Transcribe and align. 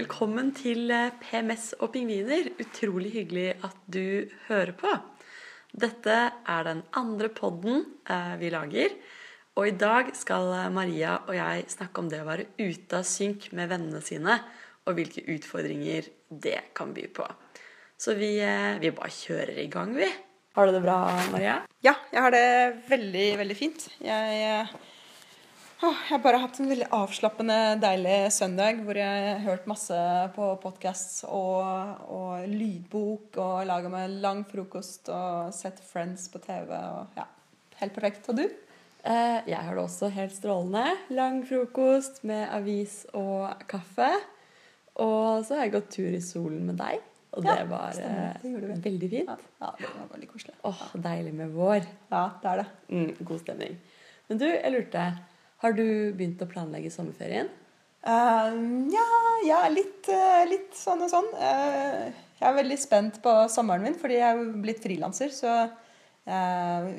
Velkommen 0.00 0.54
til 0.56 0.88
eh, 0.94 1.10
PMS 1.20 1.74
og 1.82 1.90
pingviner. 1.92 2.46
Utrolig 2.62 3.10
hyggelig 3.12 3.50
at 3.66 3.80
du 3.92 4.30
hører 4.46 4.70
på. 4.78 4.92
Dette 5.76 6.14
er 6.30 6.62
den 6.64 6.80
andre 6.96 7.28
podden 7.28 7.82
eh, 8.08 8.30
vi 8.40 8.48
lager. 8.54 8.94
Og 9.60 9.68
i 9.68 9.74
dag 9.76 10.08
skal 10.16 10.48
eh, 10.56 10.70
Maria 10.72 11.18
og 11.26 11.34
jeg 11.36 11.66
snakke 11.74 12.00
om 12.00 12.08
det 12.08 12.22
å 12.22 12.28
være 12.30 12.46
ute 12.62 13.02
av 13.02 13.04
synk 13.10 13.50
med 13.58 13.68
vennene 13.74 14.00
sine, 14.06 14.38
og 14.88 14.96
hvilke 14.96 15.26
utfordringer 15.34 16.08
det 16.46 16.56
kan 16.78 16.96
by 16.96 17.04
på. 17.20 17.26
Så 18.00 18.16
vi, 18.16 18.38
vi 18.80 18.94
bare 18.96 19.12
kjører 19.18 19.60
i 19.60 19.68
gang, 19.74 19.92
vi. 19.98 20.08
Har 20.56 20.70
du 20.70 20.78
det 20.78 20.84
bra, 20.86 21.02
Maria? 21.34 21.58
Ja, 21.84 21.98
jeg 22.14 22.24
har 22.24 22.32
det 22.32 22.46
veldig, 22.88 23.28
veldig 23.42 23.58
fint. 23.58 23.90
Jeg 24.00 24.64
jeg 25.80 25.96
har 26.10 26.20
bare 26.20 26.38
hatt 26.42 26.58
en 26.60 26.68
veldig 26.68 26.90
avslappende, 26.92 27.56
deilig 27.80 28.16
søndag 28.36 28.82
hvor 28.84 28.98
jeg 29.00 29.20
har 29.24 29.38
hørt 29.46 29.68
masse 29.70 29.96
på 30.34 30.48
podkast 30.60 31.22
og, 31.24 32.02
og, 32.04 32.42
lydbok 32.50 33.38
og 33.40 33.62
laga 33.64 33.88
meg 33.92 34.18
lang 34.20 34.42
frokost 34.50 35.08
og 35.08 35.54
sett 35.56 35.80
Friends 35.80 36.26
på 36.28 36.42
TV. 36.44 36.74
Og, 36.76 37.16
ja, 37.16 37.24
helt 37.80 37.96
perfekt. 37.96 38.28
Og 38.28 38.42
du? 38.42 38.44
Eh, 38.44 39.38
jeg 39.48 39.56
har 39.56 39.72
det 39.72 39.86
også 39.86 40.10
helt 40.12 40.36
strålende. 40.36 40.84
Lang 41.16 41.40
frokost 41.48 42.20
med 42.28 42.44
avis 42.52 43.06
og 43.16 43.64
kaffe. 43.70 44.10
Og 45.00 45.46
så 45.48 45.56
har 45.56 45.64
jeg 45.64 45.76
gått 45.78 45.90
tur 45.96 46.12
i 46.12 46.20
solen 46.20 46.68
med 46.68 46.76
deg. 46.82 47.00
Og 47.38 47.46
det 47.46 47.56
var 47.70 47.96
stemmer. 47.96 48.36
det 48.44 48.52
eh, 48.52 48.84
veldig 48.84 49.12
fint. 49.16 49.32
Ja, 49.32 49.40
ja, 49.64 49.72
det 49.80 49.96
var 49.96 50.12
veldig 50.12 50.30
koselig. 50.34 50.58
Åh, 50.68 50.86
Deilig 51.08 51.34
med 51.40 51.56
vår. 51.56 51.88
Ja, 52.12 52.24
det 52.42 52.52
er 52.52 52.64
det. 52.64 52.70
Mm, 52.92 53.10
god 53.32 53.44
stemning. 53.46 53.80
Men 54.28 54.44
du, 54.44 54.48
jeg 54.50 54.76
lurte 54.76 55.08
har 55.60 55.76
du 55.76 55.86
begynt 56.16 56.40
å 56.40 56.48
planlegge 56.48 56.92
sommerferien? 56.92 57.50
Uh, 58.00 58.88
ja, 58.88 59.06
ja 59.44 59.60
litt, 59.68 60.08
uh, 60.08 60.40
litt, 60.48 60.72
sånn 60.76 61.04
og 61.04 61.10
sånn. 61.12 61.28
Uh, 61.36 62.08
jeg 62.40 62.48
er 62.48 62.56
veldig 62.56 62.78
spent 62.80 63.20
på 63.20 63.34
sommeren 63.52 63.84
min, 63.84 63.98
fordi 64.00 64.16
jeg 64.16 64.32
er 64.32 64.58
blitt 64.64 64.82
frilanser. 64.84 65.32
Så 65.34 65.52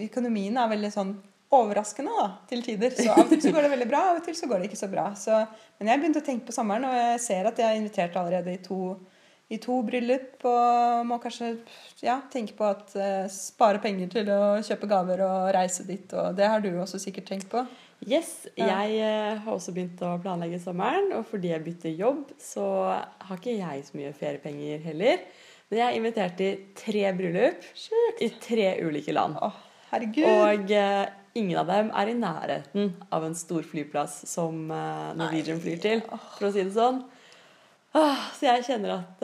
økonomien 0.01 0.57
er 0.59 0.69
veldig 0.69 0.89
sånn 0.91 1.11
overraskende 1.55 2.11
da, 2.13 2.25
til 2.49 2.61
tider. 2.65 2.93
Så 2.93 3.05
Av 3.13 3.23
og 3.23 3.31
til 3.31 3.41
så 3.43 3.53
går 3.53 3.65
det 3.65 3.71
veldig 3.71 3.87
bra, 3.89 4.01
av 4.11 4.19
og 4.19 4.25
til 4.25 4.35
så 4.37 4.49
går 4.49 4.61
det 4.61 4.69
ikke 4.69 4.79
så 4.81 4.89
bra. 4.91 5.05
Så, 5.17 5.37
men 5.79 5.87
jeg 5.87 5.93
har 5.93 6.01
begynt 6.03 6.19
å 6.19 6.23
tenke 6.25 6.49
på 6.49 6.55
sommeren, 6.55 6.85
og 6.89 6.97
jeg 6.97 7.21
ser 7.23 7.49
at 7.49 7.61
jeg 7.61 7.69
er 7.69 7.79
invitert 7.79 8.17
allerede 8.19 8.53
i 8.53 8.61
to, 8.61 8.81
i 9.49 9.57
to 9.63 9.79
bryllup. 9.87 10.35
Og 10.51 11.07
må 11.09 11.17
kanskje 11.23 11.53
ja, 12.03 12.19
tenke 12.33 12.57
på 12.59 12.67
at 12.69 12.93
spare 13.33 13.81
penger 13.81 14.11
til 14.19 14.29
å 14.35 14.41
kjøpe 14.67 14.91
gaver 14.91 15.25
og 15.25 15.49
reise 15.57 15.87
dit. 15.87 16.13
Og 16.13 16.37
det 16.37 16.51
har 16.51 16.61
du 16.61 16.69
også 16.75 17.01
sikkert 17.01 17.31
tenkt 17.31 17.49
på. 17.49 17.65
Yes, 18.09 18.47
jeg 18.57 18.95
uh, 18.97 19.41
har 19.43 19.53
også 19.53 19.73
begynt 19.75 19.99
å 20.01 20.15
planlegge 20.23 20.57
sommeren. 20.61 21.11
Og 21.17 21.25
fordi 21.29 21.51
jeg 21.51 21.63
bytter 21.65 21.93
jobb, 21.99 22.31
så 22.41 22.65
har 22.97 23.37
ikke 23.37 23.57
jeg 23.59 23.85
så 23.85 23.97
mye 23.99 24.13
feriepenger 24.17 24.81
heller. 24.87 25.21
Men 25.69 25.79
jeg 25.79 25.87
er 25.87 25.97
invitert 25.99 26.37
til 26.39 26.63
tre 26.75 27.03
bryllup 27.15 27.67
Sjukt. 27.77 28.23
i 28.25 28.31
tre 28.41 28.71
ulike 28.81 29.13
land. 29.15 29.37
Å, 29.37 29.51
herregud. 29.91 30.25
Og 30.31 30.73
uh, 30.73 31.05
ingen 31.37 31.61
av 31.61 31.69
dem 31.69 31.93
er 32.01 32.11
i 32.11 32.17
nærheten 32.17 32.91
av 33.13 33.27
en 33.27 33.37
stor 33.37 33.63
flyplass 33.69 34.23
som 34.31 34.65
uh, 34.73 35.13
Norwegian 35.19 35.61
flyr 35.61 35.79
til, 35.83 36.03
for 36.39 36.49
å 36.49 36.53
si 36.55 36.65
det 36.65 36.73
sånn. 36.75 37.03
Ah, 37.95 38.27
så 38.37 38.47
jeg 38.47 38.65
kjenner 38.69 38.97
at 38.97 39.23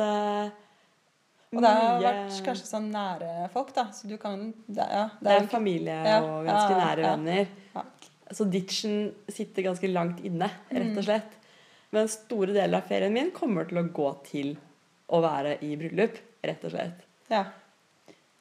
og 1.56 1.64
det 1.64 1.70
har 1.72 2.02
vært 2.04 2.40
kanskje 2.44 2.68
sånn 2.68 2.90
nære 2.92 3.48
folk, 3.54 3.70
da. 3.76 3.86
Så 3.96 4.10
du 4.10 4.18
kan 4.20 4.50
Det, 4.68 4.84
ja, 4.84 5.06
det 5.16 5.30
det 5.30 5.36
er 5.38 5.48
familie 5.48 5.96
og 6.20 6.44
ganske 6.44 6.74
ja, 6.76 6.80
nære 6.82 7.06
venner. 7.06 7.48
Så 8.32 8.48
ditchen 8.52 9.12
sitter 9.32 9.70
ganske 9.70 9.88
langt 9.88 10.24
inne, 10.26 10.50
rett 10.70 10.94
og 10.94 11.02
mm. 11.02 11.08
slett. 11.08 11.36
Men 11.96 12.10
store 12.12 12.52
deler 12.52 12.82
av 12.82 12.88
ferien 12.90 13.14
min 13.16 13.32
kommer 13.36 13.68
til 13.70 13.80
å 13.80 13.88
gå 13.96 14.08
til 14.28 14.56
å 15.08 15.22
være 15.24 15.58
i 15.64 15.76
bryllup, 15.80 16.18
rett 16.44 16.66
og 16.68 16.74
slett. 16.74 17.06
Ja. 17.32 17.46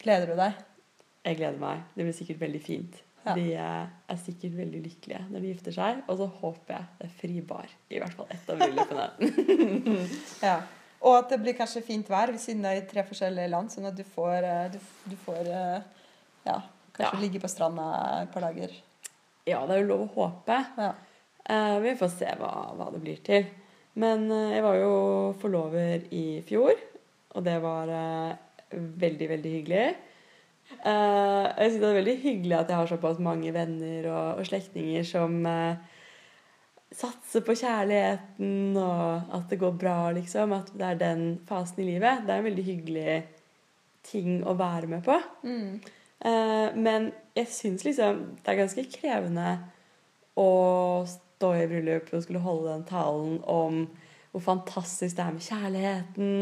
Gleder 0.03 0.33
du 0.33 0.41
deg? 0.41 0.63
Jeg 1.27 1.39
gleder 1.39 1.61
meg. 1.63 1.85
Det 1.95 2.07
blir 2.07 2.17
sikkert 2.17 2.43
veldig 2.43 2.63
fint. 2.63 3.03
Ja. 3.27 3.35
De 3.35 3.47
er 3.59 4.19
sikkert 4.23 4.55
veldig 4.55 4.81
lykkelige 4.85 5.25
når 5.33 5.43
de 5.43 5.51
gifter 5.51 5.75
seg. 5.75 6.03
Og 6.07 6.19
så 6.21 6.29
håper 6.41 6.77
jeg 6.77 6.89
det 6.99 7.09
er 7.09 7.15
fri 7.21 7.41
bar 7.43 7.71
i 7.91 8.01
hvert 8.03 8.19
fall 8.19 8.35
ett 8.35 8.51
av 8.51 8.61
bryllupene. 8.63 9.07
ja. 10.49 10.57
Og 11.07 11.19
at 11.19 11.33
det 11.33 11.41
blir 11.43 11.57
kanskje 11.59 11.85
fint 11.87 12.09
vær 12.11 12.33
siden 12.41 12.65
det 12.65 12.73
er 12.73 12.81
i 12.81 12.87
tre 12.89 13.03
forskjellige 13.07 13.51
land, 13.53 13.71
sånn 13.71 13.89
at 13.91 13.99
du 13.99 14.03
får, 14.07 14.47
eh, 14.49 14.69
du, 14.73 14.79
du 15.11 15.17
får 15.27 15.51
eh, 15.53 16.07
ja, 16.47 16.57
kanskje 16.97 17.13
ja. 17.13 17.23
ligge 17.23 17.43
på 17.43 17.51
stranda 17.51 17.89
et 18.23 18.33
par 18.35 18.47
dager. 18.47 18.73
Ja, 19.47 19.62
det 19.67 19.77
er 19.77 19.83
jo 19.83 19.91
lov 19.93 20.03
å 20.07 20.12
håpe. 20.17 20.59
Ja. 20.81 20.91
Uh, 21.47 21.77
vi 21.84 21.95
får 21.99 22.11
se 22.17 22.33
hva, 22.41 22.51
hva, 22.75 22.91
det 22.95 23.03
blir 23.05 23.21
til. 23.27 23.47
Men 24.03 24.27
uh, 24.33 24.51
jeg 24.51 24.65
var 24.65 24.79
jo 24.81 24.95
forlover 25.41 26.09
i 26.15 26.27
fjor, 26.47 26.75
og 27.37 27.45
det 27.47 27.57
var 27.61 27.91
eh, 27.93 28.37
veldig, 28.73 29.27
veldig 29.34 29.51
hyggelig. 29.53 29.84
Uh, 30.81 31.47
jeg 31.53 31.69
synes 31.69 31.83
det 31.83 31.89
er 31.91 31.99
veldig 32.01 32.17
hyggelig 32.23 32.57
at 32.59 32.73
jeg 32.73 32.81
har 32.81 32.91
såpass 32.91 33.21
mange 33.23 33.53
venner 33.55 34.09
og, 34.09 34.41
og 34.41 34.49
slektninger 34.49 35.05
som 35.07 35.37
satser 36.97 37.45
på 37.45 37.55
kjærligheten, 37.61 38.77
og 38.81 39.37
at 39.37 39.51
det 39.53 39.61
går 39.61 39.77
bra, 39.78 39.99
liksom. 40.17 40.55
At 40.57 40.73
det 40.75 40.89
er 40.89 41.01
den 41.01 41.25
fasen 41.49 41.83
i 41.84 41.91
livet. 41.93 42.25
Det 42.25 42.34
er 42.34 42.41
en 42.41 42.49
veldig 42.49 42.67
hyggelig 42.67 43.17
ting 44.07 44.41
å 44.47 44.55
være 44.59 44.91
med 44.91 45.05
på. 45.07 45.17
Mm. 45.47 45.78
Eh, 46.31 46.77
men 46.78 47.11
jeg 47.37 47.53
syns 47.53 47.85
liksom 47.85 48.23
det 48.41 48.53
er 48.53 48.61
ganske 48.63 48.85
krevende 48.95 49.51
å 50.41 50.51
stå 51.09 51.53
i 51.57 51.69
bryllup 51.69 52.13
og 52.13 52.25
skulle 52.25 52.45
holde 52.45 52.73
den 52.73 52.87
talen 52.89 53.39
om 53.45 53.83
hvor 54.33 54.45
fantastisk 54.45 55.17
det 55.17 55.25
er 55.25 55.37
med 55.37 55.47
kjærligheten 55.47 56.33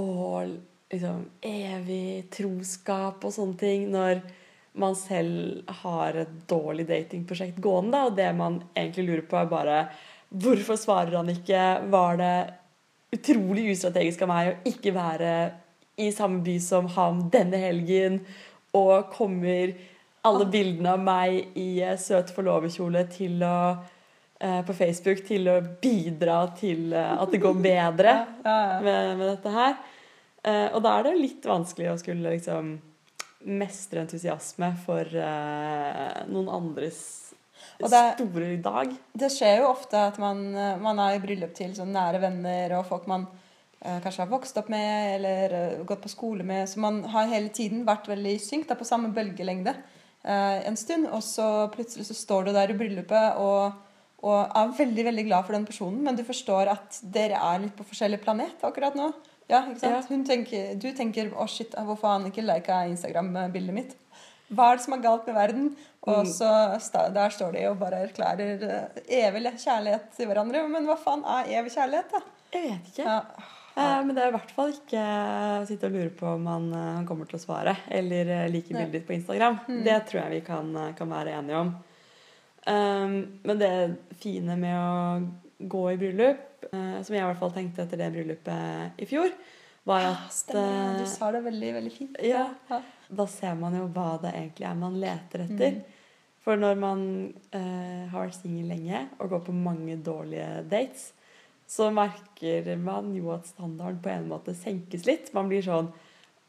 og 0.00 0.54
liksom 0.92 1.24
evig 1.46 2.28
troskap 2.32 3.24
og 3.24 3.34
sånne 3.34 3.58
ting, 3.60 3.86
når 3.92 4.20
man 4.80 4.94
selv 4.98 5.70
har 5.82 6.18
et 6.22 6.32
dårlig 6.50 6.86
datingprosjekt 6.88 7.58
gående, 7.62 8.04
og 8.06 8.16
det 8.18 8.28
man 8.38 8.60
egentlig 8.74 9.06
lurer 9.08 9.26
på, 9.28 9.38
er 9.40 9.52
bare 9.52 9.82
Hvorfor 10.30 10.76
svarer 10.78 11.16
han 11.18 11.26
ikke? 11.32 11.60
Var 11.90 12.18
det 12.20 12.34
utrolig 13.16 13.64
ustrategisk 13.72 14.20
av 14.22 14.28
meg 14.30 14.50
å 14.52 14.58
ikke 14.70 14.92
være 14.94 15.32
i 15.98 16.12
samme 16.14 16.38
by 16.46 16.54
som 16.62 16.86
ham 16.94 17.24
denne 17.34 17.58
helgen? 17.58 18.20
og 18.76 19.10
kommer 19.14 19.72
alle 20.28 20.46
bildene 20.50 20.94
av 20.94 21.00
meg 21.02 21.56
i 21.58 21.80
eh, 21.84 21.96
søt 22.00 22.32
forloverkjole 22.34 23.06
til 23.12 23.40
å 23.46 23.56
eh, 23.72 24.60
på 24.66 24.76
Facebook 24.76 25.22
til 25.26 25.48
å 25.48 25.56
bidra 25.82 26.42
til 26.58 26.92
eh, 26.92 27.16
at 27.16 27.32
det 27.32 27.40
går 27.42 27.56
bedre 27.70 28.16
med, 28.44 29.16
med 29.16 29.26
dette 29.26 29.54
her. 29.54 29.80
og 30.72 30.78
da 30.84 30.94
er 30.96 31.04
det 31.04 31.18
litt 31.18 31.44
vanskelig 31.44 31.90
å 31.90 31.98
skulle 32.00 32.36
liksom 32.36 32.78
mestre 33.60 34.02
entusiasme 34.02 34.70
for 34.84 35.08
noen 36.28 36.48
andres 36.52 37.00
det, 37.80 38.00
store 38.14 38.48
dag. 38.60 38.94
Det 39.12 39.28
skjer 39.32 39.60
jo 39.60 39.70
ofte 39.70 40.00
at 40.10 40.16
man, 40.20 40.40
man 40.80 41.00
er 41.00 41.16
i 41.16 41.20
bryllup 41.20 41.52
til 41.56 41.72
sånn 41.76 41.92
nære 41.92 42.20
venner 42.20 42.76
og 42.78 42.88
folk 42.88 43.06
man 43.08 43.26
kanskje 43.80 44.26
har 44.26 44.32
vokst 44.32 44.60
opp 44.60 44.68
med 44.72 45.14
eller 45.14 45.84
gått 45.88 46.02
på 46.04 46.12
skole 46.12 46.44
med. 46.44 46.68
Så 46.68 46.80
man 46.84 47.00
har 47.12 47.28
hele 47.32 47.52
tiden 47.52 47.84
vært 47.88 48.08
veldig 48.08 48.34
synkt 48.36 48.48
synk, 48.48 48.68
da, 48.68 48.76
på 48.80 48.88
samme 48.88 49.12
bølgelengde 49.16 49.76
en 50.24 50.76
stund. 50.76 51.08
Og 51.10 51.22
så 51.24 51.46
plutselig 51.74 52.08
så 52.10 52.16
står 52.16 52.48
du 52.48 52.52
der 52.56 52.72
i 52.72 52.76
bryllupet 52.76 53.40
og, 53.40 53.78
og, 54.20 54.38
er 54.44 54.76
veldig 54.78 55.06
veldig 55.10 55.26
glad 55.30 55.46
for 55.46 55.56
den 55.56 55.66
personen, 55.68 56.02
men 56.04 56.18
du 56.18 56.24
forstår 56.26 56.72
at 56.74 57.00
dere 57.02 57.40
er 57.40 57.62
litt 57.64 57.76
på 57.76 57.86
forskjellig 57.88 58.20
planet 58.24 58.64
akkurat 58.66 58.98
nå. 58.98 59.12
Ja, 59.50 59.64
ikke 59.66 59.80
sant? 59.82 60.10
Ja. 60.12 60.18
Tenker, 60.28 60.74
du 60.78 60.92
tenker 60.94 61.32
'Å, 61.32 61.46
shit, 61.50 61.72
hvorfor 61.74 62.06
har 62.06 62.20
han 62.20 62.28
ikke 62.30 62.46
lika 62.46 62.84
Instagram-bildet 62.86 63.74
mitt?' 63.74 63.96
Hva 64.50 64.72
er 64.72 64.78
det 64.78 64.82
som 64.84 64.94
er 64.96 65.02
galt 65.02 65.26
med 65.26 65.36
verden? 65.38 65.66
Og 66.10 66.24
mm. 66.26 66.30
så 66.32 66.48
der 67.14 67.30
står 67.30 67.52
de 67.54 67.68
og 67.68 67.78
bare 67.78 68.00
erklærer 68.08 68.64
evig 69.06 69.52
kjærlighet 69.62 70.08
til 70.16 70.26
hverandre. 70.26 70.64
Men 70.66 70.88
hva 70.90 70.96
faen 70.98 71.22
er 71.22 71.52
evig 71.60 71.70
kjærlighet, 71.76 72.10
da? 72.10 72.22
Jeg 72.56 72.64
vet 72.66 72.90
ikke. 72.90 73.04
Ja. 73.06 73.20
Eh, 73.74 74.00
men 74.04 74.14
det 74.16 74.24
er 74.24 74.32
i 74.32 74.34
hvert 74.34 74.54
fall 74.54 74.72
ikke 74.74 75.04
å 75.60 75.66
sitte 75.68 75.88
og 75.88 75.94
lure 75.94 76.10
på 76.16 76.26
om 76.34 76.48
han, 76.50 76.66
eh, 76.74 76.88
han 76.98 77.06
kommer 77.08 77.28
til 77.30 77.38
å 77.38 77.42
svare 77.42 77.76
eller 77.88 78.32
like 78.50 78.50
liker 78.54 78.78
bildet 78.78 78.96
ditt 78.98 79.06
på 79.06 79.16
Instagram. 79.18 79.60
Mm. 79.68 79.84
Det 79.86 80.00
tror 80.08 80.22
jeg 80.24 80.34
vi 80.38 80.42
kan, 80.46 80.74
kan 80.98 81.14
være 81.14 81.36
enige 81.38 81.62
om. 81.66 81.72
Um, 82.66 83.40
men 83.42 83.60
det 83.60 83.70
fine 84.20 84.56
med 84.60 84.76
å 84.76 85.68
gå 85.70 85.84
i 85.92 85.96
bryllup, 86.00 86.66
uh, 86.68 86.98
som 87.00 87.14
jeg 87.14 87.22
i 87.22 87.28
hvert 87.28 87.40
fall 87.40 87.54
tenkte 87.54 87.86
etter 87.86 88.02
det 88.02 88.10
bryllupet 88.12 89.00
i 89.00 89.08
fjor, 89.08 89.32
var 89.88 90.10
at 90.10 90.52
ja. 90.52 90.64
Du 90.98 91.06
sa 91.08 91.30
det 91.32 91.40
veldig, 91.46 91.70
veldig 91.78 91.92
fint. 91.94 92.18
Ja, 92.24 92.50
ja, 92.68 92.82
Da 93.08 93.26
ser 93.32 93.56
man 93.58 93.74
jo 93.78 93.86
hva 93.94 94.18
det 94.20 94.34
egentlig 94.36 94.68
er 94.68 94.76
man 94.76 94.98
leter 95.00 95.46
etter. 95.46 95.78
Mm. 95.78 95.96
For 96.44 96.60
når 96.60 96.76
man 96.80 97.00
uh, 97.54 98.04
har 98.12 98.26
vært 98.26 98.36
singel 98.36 98.68
lenge 98.74 99.06
og 99.18 99.32
går 99.32 99.42
på 99.48 99.56
mange 99.56 99.96
dårlige 100.04 100.50
dates, 100.68 101.10
så 101.70 101.90
merker 101.94 102.72
man 102.80 103.12
jo 103.14 103.30
at 103.34 103.46
standarden 103.46 104.00
på 104.02 104.10
en 104.10 104.30
måte 104.30 104.56
senkes 104.58 105.06
litt. 105.06 105.30
Man 105.36 105.50
blir 105.50 105.62
sånn 105.62 105.92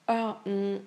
Å 0.09 0.13
ja, 0.17 0.29
mm, 0.47 0.79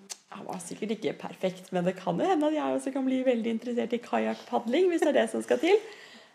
var 0.45 0.59
sikkert 0.63 0.97
ikke 0.97 1.13
perfekt, 1.21 1.71
men 1.73 1.87
det 1.87 1.95
kan 2.01 2.19
jo 2.19 2.27
hende 2.27 2.49
at 2.51 2.57
jeg 2.57 2.79
også 2.79 2.93
kan 2.97 3.07
bli 3.07 3.21
veldig 3.27 3.53
interessert 3.55 3.95
i 3.95 4.01
kajakkpadling, 4.03 4.89
hvis 4.91 5.05
det 5.05 5.13
er 5.13 5.21
det 5.21 5.29
som 5.31 5.45
skal 5.45 5.61
til. 5.63 5.79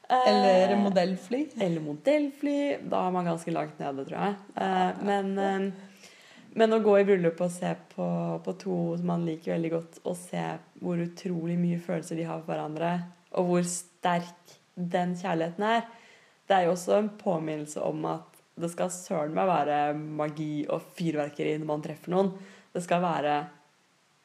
Eller 0.09 0.71
Eh, 0.71 0.79
modellfly. 0.79 1.41
Eller 1.59 1.83
modellfly. 1.83 2.77
Da 2.89 3.03
er 3.07 3.11
man 3.11 3.27
ganske 3.27 3.51
langt 3.53 3.79
nede, 3.79 4.05
tror 4.07 4.17
jeg. 4.23 4.35
Eh, 4.55 5.03
men, 5.05 5.37
eh, 5.37 6.15
men 6.55 6.73
å 6.73 6.81
gå 6.81 6.95
i 6.97 7.05
bryllup 7.05 7.41
og 7.45 7.51
se 7.51 7.75
på, 7.93 8.07
på 8.45 8.55
to 8.63 8.79
som 8.97 9.11
man 9.11 9.27
liker 9.27 9.53
veldig 9.53 9.71
godt, 9.75 9.99
og 10.05 10.17
se 10.17 10.45
hvor 10.81 11.03
utrolig 11.03 11.59
mye 11.59 11.83
følelser 11.83 12.17
de 12.17 12.25
har 12.25 12.39
for 12.41 12.53
hverandre, 12.53 12.95
og 13.37 13.51
hvor 13.51 13.67
sterk 13.69 14.57
den 14.73 15.13
kjærligheten 15.19 15.67
er, 15.67 15.83
det 16.49 16.55
er 16.57 16.65
jo 16.67 16.73
også 16.73 16.97
en 16.97 17.09
påminnelse 17.19 17.81
om 17.85 18.05
at 18.09 18.25
det 18.59 18.71
skal 18.73 18.89
søren 18.91 19.35
meg 19.37 19.47
være 19.47 19.77
magi 19.95 20.65
og 20.67 20.81
fyrverkeri 20.97 21.53
når 21.61 21.69
man 21.69 21.83
treffer 21.85 22.11
noen. 22.11 22.33
Det 22.73 22.81
skal 22.83 23.01
være 23.05 23.37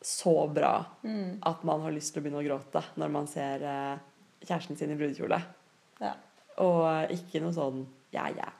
så 0.04 0.34
bra 0.52 0.72
Mm. 1.04 1.38
at 1.42 1.62
man 1.64 1.80
har 1.84 1.92
lyst 1.94 2.12
til 2.14 2.20
å 2.20 2.24
begynne 2.26 2.42
å 2.42 2.48
gråte 2.48 2.82
når 3.00 3.10
man 3.14 3.26
ser 3.30 3.62
eh, 3.64 3.94
kjæresten 4.44 4.76
sin 4.76 4.90
i 4.92 4.96
brudekjole. 4.98 5.38
Ja. 6.02 6.14
Og 6.64 7.10
ikke 7.14 7.40
noe 7.44 7.52
sånn 7.56 7.86
ja, 8.12 8.26
ja. 8.36 8.50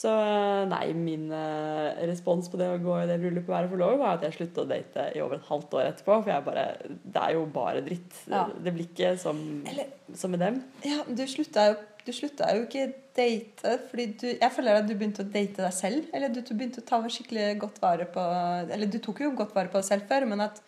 Så 0.00 0.08
eh, 0.08 0.62
nei, 0.70 0.92
min 0.96 1.26
eh, 1.34 1.98
respons 2.08 2.48
på 2.48 2.56
det 2.56 2.68
å 2.72 2.78
gå 2.80 2.94
i 3.02 3.06
det 3.10 3.18
bryllupet 3.20 3.50
og 3.50 3.56
være 3.58 3.68
forlovet, 3.74 3.98
var 4.00 4.14
at 4.16 4.24
jeg 4.28 4.36
sluttet 4.38 4.62
å 4.62 4.68
date 4.70 5.04
i 5.16 5.20
over 5.20 5.36
et 5.36 5.48
halvt 5.50 5.74
år 5.76 5.88
etterpå. 5.90 6.16
For 6.22 6.30
jeg 6.32 6.46
bare 6.46 6.64
Det 6.88 7.20
er 7.26 7.34
jo 7.36 7.44
bare 7.52 7.82
dritt. 7.84 8.22
Ja. 8.30 8.46
Det 8.54 8.72
blir 8.76 8.86
ikke 8.88 9.12
som, 9.20 9.42
Eller- 9.68 9.90
som 10.14 10.30
med 10.32 10.40
dem. 10.40 10.62
Ja, 10.86 11.02
du 11.04 11.22
slutta 11.28 11.66
jo, 11.72 11.76
du 12.06 12.12
slutta 12.16 12.48
jo 12.56 12.64
ikke 12.64 12.86
date 13.16 13.74
fordi 13.90 14.06
du 14.20 14.26
Jeg 14.30 14.52
føler 14.54 14.78
at 14.80 14.88
du 14.88 14.94
begynte 14.94 15.24
å 15.24 15.28
date 15.28 15.60
deg 15.62 15.74
selv. 15.76 16.08
Eller 16.16 16.32
du, 16.32 16.40
du 16.40 16.54
begynte 16.54 16.80
å 16.82 16.86
ta 16.88 17.00
skikkelig 17.04 17.58
godt 17.60 17.80
vare 17.82 18.06
på 18.10 18.24
Eller 18.70 18.88
du 18.90 18.98
tok 19.02 19.20
jo 19.24 19.32
godt 19.36 19.54
vare 19.56 19.68
på 19.72 19.80
deg 19.80 19.88
selv 19.88 20.08
før, 20.08 20.26
men 20.30 20.44
at 20.46 20.60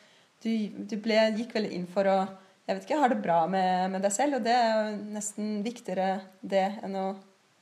du, 0.43 0.51
du 0.91 0.97
ble, 0.99 1.19
gikk 1.39 1.55
veldig 1.55 1.73
inn 1.77 1.87
for 1.91 2.09
å 2.11 2.17
jeg 2.63 2.77
vet 2.77 2.85
ikke, 2.87 2.99
ha 3.03 3.09
det 3.11 3.19
bra 3.23 3.41
med, 3.51 3.91
med 3.91 4.05
deg 4.05 4.13
selv. 4.15 4.39
Og 4.39 4.45
det 4.47 4.53
er 4.55 4.69
jo 4.71 4.99
nesten 5.17 5.63
viktigere 5.67 6.21
det 6.41 6.67
enn 6.87 6.95
å 6.99 7.07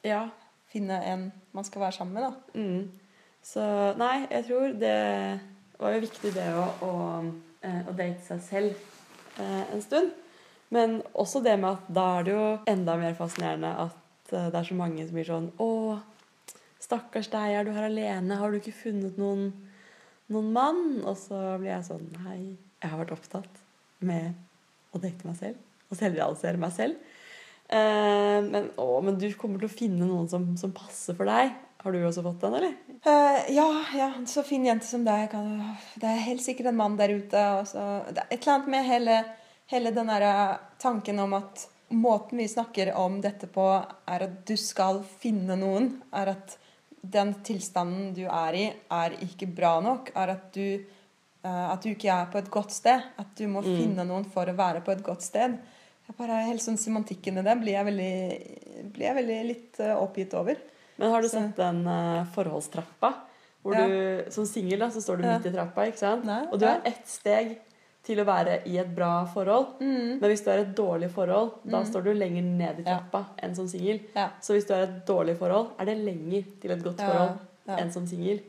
Ja. 0.05 0.27
finne 0.71 1.01
en 1.05 1.33
man 1.57 1.65
skal 1.67 1.83
være 1.83 1.97
sammen 1.97 2.15
med, 2.15 2.23
da. 2.29 2.61
Mm. 2.61 2.91
Så 3.43 3.63
nei, 3.99 4.27
jeg 4.31 4.45
tror 4.47 4.75
det 4.79 5.41
var 5.81 5.95
jo 5.97 6.03
viktig 6.05 6.33
det 6.37 6.47
å, 6.55 6.67
å, 6.85 6.93
eh, 7.65 7.81
å 7.89 7.95
date 7.97 8.21
seg 8.27 8.43
selv 8.45 8.75
eh, 9.41 9.65
en 9.73 9.83
stund. 9.83 10.13
Men 10.75 11.01
også 11.19 11.43
det 11.45 11.57
med 11.59 11.75
at 11.75 11.89
da 11.91 12.07
er 12.19 12.27
det 12.27 12.37
jo 12.37 12.45
enda 12.71 12.95
mer 13.01 13.17
fascinerende 13.19 13.73
at 13.87 14.35
eh, 14.35 14.51
det 14.53 14.61
er 14.61 14.69
så 14.69 14.77
mange 14.79 15.07
som 15.07 15.17
blir 15.17 15.27
sånn 15.27 15.49
Å, 15.59 15.71
stakkars 16.83 17.31
deg, 17.33 17.57
er 17.57 17.67
du 17.67 17.73
her 17.75 17.89
alene? 17.89 18.39
Har 18.39 18.53
du 18.53 18.61
ikke 18.61 18.77
funnet 18.85 19.19
noen, 19.21 19.49
noen 20.31 20.53
mann? 20.55 20.85
Og 21.03 21.17
så 21.19 21.41
blir 21.59 21.75
jeg 21.75 21.89
sånn 21.91 22.07
Hei, 22.27 22.39
jeg 22.81 22.93
har 22.93 23.03
vært 23.03 23.17
opptatt 23.17 23.65
med 24.07 24.33
å 24.95 25.01
date 25.03 25.27
meg 25.27 25.37
selv. 25.39 25.59
Og 25.91 25.99
selvrealisere 25.99 26.61
meg 26.61 26.73
selv. 26.75 27.11
Uh, 27.71 28.43
men, 28.47 28.71
å, 28.81 28.99
men 29.05 29.19
du 29.21 29.29
kommer 29.39 29.61
til 29.61 29.69
å 29.69 29.73
finne 29.73 30.07
noen 30.07 30.27
som, 30.31 30.47
som 30.59 30.73
passer 30.75 31.15
for 31.19 31.31
deg. 31.31 31.53
Har 31.81 31.95
du 31.95 32.01
også 32.05 32.25
fått 32.25 32.43
den, 32.43 32.57
eller? 32.59 32.73
Uh, 33.07 33.39
ja, 33.55 33.69
ja, 33.97 34.09
så 34.29 34.43
fin 34.45 34.65
jente 34.67 34.89
som 34.89 35.05
deg. 35.07 35.29
Kan, 35.33 35.53
det 36.01 36.09
er 36.11 36.25
helt 36.27 36.45
sikkert 36.45 36.73
en 36.73 36.81
mann 36.81 36.99
der 36.99 37.15
ute. 37.15 37.45
Og 37.61 37.69
så, 37.71 37.85
det 38.11 38.25
er 38.25 38.35
et 38.35 38.41
eller 38.41 38.57
annet 38.57 38.73
med 38.75 38.89
hele, 38.89 39.21
hele 39.71 39.91
den 39.95 40.07
derre 40.11 40.59
tanken 40.83 41.19
om 41.23 41.35
at 41.39 41.67
måten 41.91 42.39
vi 42.39 42.47
snakker 42.49 42.93
om 42.99 43.21
dette 43.23 43.49
på, 43.51 43.67
er 44.07 44.25
at 44.27 44.41
du 44.47 44.55
skal 44.61 45.03
finne 45.21 45.57
noen. 45.59 45.93
Er 46.15 46.33
at 46.37 46.57
den 47.03 47.35
tilstanden 47.47 48.13
du 48.15 48.25
er 48.29 48.57
i, 48.59 48.65
er 48.93 49.15
ikke 49.25 49.49
bra 49.57 49.77
nok. 49.83 50.11
Er 50.15 50.35
at 50.37 50.51
du, 50.55 50.85
eh, 51.43 51.67
at 51.73 51.83
du 51.83 51.91
ikke 51.95 52.11
er 52.13 52.27
på 52.33 52.39
et 52.43 52.51
godt 52.53 52.71
sted. 52.75 53.03
At 53.19 53.35
du 53.39 53.47
må 53.49 53.63
Mm. 53.63 53.77
finne 53.77 54.05
noen 54.07 54.25
for 54.25 54.47
å 54.47 54.55
være 54.57 54.83
på 54.85 54.93
et 54.93 55.03
godt 55.03 55.23
sted. 55.23 55.59
Jeg 56.07 56.17
bare, 56.19 56.45
helt 56.47 56.61
sånn 56.61 56.77
Semantikken 56.79 57.39
i 57.39 57.43
det 57.43 57.59
blir 57.61 57.73
jeg 57.73 57.87
veldig, 57.87 58.93
blir 58.93 59.07
jeg 59.07 59.15
veldig 59.17 59.47
litt 59.47 59.81
eh, 59.81 59.95
oppgitt 59.97 60.35
over. 60.35 60.57
Men 60.99 61.11
har 61.13 61.23
du 61.23 61.29
sett 61.29 61.57
den 61.57 61.87
eh, 61.87 62.25
forholdstrappa? 62.35 63.15
Hvor 63.63 63.75
Ja. 63.77 63.87
du, 63.87 64.31
Som 64.31 64.45
singel 64.47 64.81
står 64.91 65.19
du 65.19 65.25
Ja. 65.25 65.39
midt 65.39 65.47
i 65.47 65.53
trappa, 65.57 65.87
ikke 65.87 65.99
sant? 65.99 66.25
Nei, 66.25 66.47
og 66.51 66.59
du 66.59 66.67
har 66.67 66.81
ett 66.85 67.07
steg 67.07 67.59
til 68.02 68.17
å 68.19 68.25
være 68.25 68.62
i 68.67 68.79
et 68.81 68.88
bra 68.97 69.25
forhold. 69.29 69.75
Mm. 69.81 70.20
Men 70.20 70.31
hvis 70.31 70.43
du 70.44 70.50
har 70.50 70.58
et 70.62 70.75
dårlig 70.76 71.11
forhold, 71.12 71.50
da 71.64 71.81
Mm. 71.82 71.87
står 71.91 72.05
du 72.05 72.14
lenger 72.14 72.43
ned 72.43 72.79
i 72.81 72.82
Ja. 72.87 72.99
trappa 72.99 73.26
enn 73.43 73.55
som 73.55 73.67
singel. 73.69 74.00
Ja. 74.17 74.31
Så 74.41 74.55
hvis 74.55 74.67
du 74.67 74.73
har 74.75 74.82
et 74.85 75.06
dårlig 75.06 75.37
forhold, 75.38 75.73
er 75.79 75.85
det 75.85 75.99
lenger 75.99 76.44
til 76.61 76.70
et 76.70 76.82
godt 76.82 76.99
Ja, 76.99 77.06
forhold 77.11 77.38
ja. 77.69 77.76
enn 77.76 77.93
som 77.93 78.06
singel. 78.06 78.41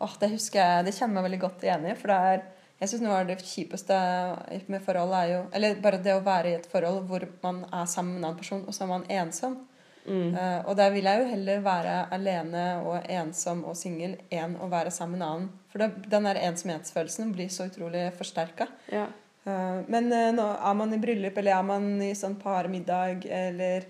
Oh, 0.00 0.12
det 0.20 0.30
husker 0.30 0.58
jeg, 0.60 0.84
det 0.84 0.94
kjenner 0.94 1.14
jeg 1.14 1.22
meg 1.22 1.24
veldig 1.30 1.40
godt 1.40 1.60
igjen 1.62 1.84
i. 1.90 1.94
For 1.94 2.08
det 2.08 2.16
er, 2.16 2.42
jeg 2.80 2.88
synes 2.88 3.00
noe 3.02 3.20
av 3.20 3.26
det 3.26 3.38
kjipeste 3.38 4.68
med 4.68 4.82
forhold 4.82 5.12
er 5.12 5.28
jo 5.32 5.46
Eller 5.52 5.74
bare 5.74 6.02
det 6.02 6.12
å 6.14 6.22
være 6.24 6.46
i 6.46 6.54
et 6.54 6.66
forhold 6.66 7.06
hvor 7.08 7.26
man 7.42 7.64
er 7.72 7.84
sammen 7.86 8.14
med 8.14 8.18
en 8.20 8.24
annen 8.30 8.38
person, 8.38 8.64
og 8.66 8.72
så 8.72 8.82
er 8.82 8.86
man 8.86 9.04
ensom. 9.08 9.58
Mm. 10.06 10.34
Eh, 10.34 10.58
og 10.64 10.76
der 10.78 10.92
vil 10.94 11.06
jeg 11.06 11.20
jo 11.20 11.28
heller 11.28 11.64
være 11.64 11.94
alene 12.14 12.64
og 12.86 13.06
ensom 13.10 13.64
og 13.68 13.76
singel 13.78 14.16
enn 14.32 14.56
å 14.60 14.68
være 14.72 14.92
sammen 14.94 15.18
med 15.18 15.22
en 15.22 15.28
annen. 15.28 15.48
For 15.70 15.82
det, 15.82 16.10
den 16.10 16.28
der 16.28 16.40
ensomhetsfølelsen 16.48 17.34
blir 17.36 17.50
så 17.52 17.68
utrolig 17.70 18.08
forsterka. 18.18 18.68
Ja. 18.92 19.06
Uh, 19.44 19.80
Men 19.88 20.10
uh, 20.12 20.30
nå 20.36 20.46
er 20.52 20.74
man 20.76 20.92
i 20.92 21.00
bryllup, 21.00 21.38
eller 21.40 21.56
er 21.56 21.66
man 21.66 21.90
i 22.04 22.12
sånn 22.18 22.38
parmiddag, 22.40 23.26
eller 23.26 23.88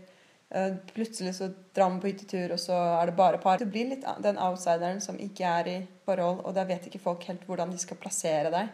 plutselig 0.91 1.37
så 1.37 1.47
drar 1.71 1.93
man 1.93 2.01
på 2.03 2.09
hyttetur, 2.09 2.57
og 2.57 2.59
så 2.59 2.75
er 2.75 3.07
det 3.07 3.13
bare 3.15 3.39
par. 3.39 3.61
Du 3.63 3.71
blir 3.71 3.87
litt 3.87 4.03
den 4.19 4.39
outsideren 4.43 4.99
som 4.99 5.15
ikke 5.23 5.47
er 5.47 5.69
i 5.71 5.77
forhold, 6.03 6.41
og 6.43 6.57
der 6.57 6.67
vet 6.67 6.89
ikke 6.89 6.99
folk 6.99 7.23
helt 7.29 7.45
hvordan 7.47 7.71
de 7.71 7.79
skal 7.79 8.01
plassere 8.03 8.51
deg. 8.51 8.73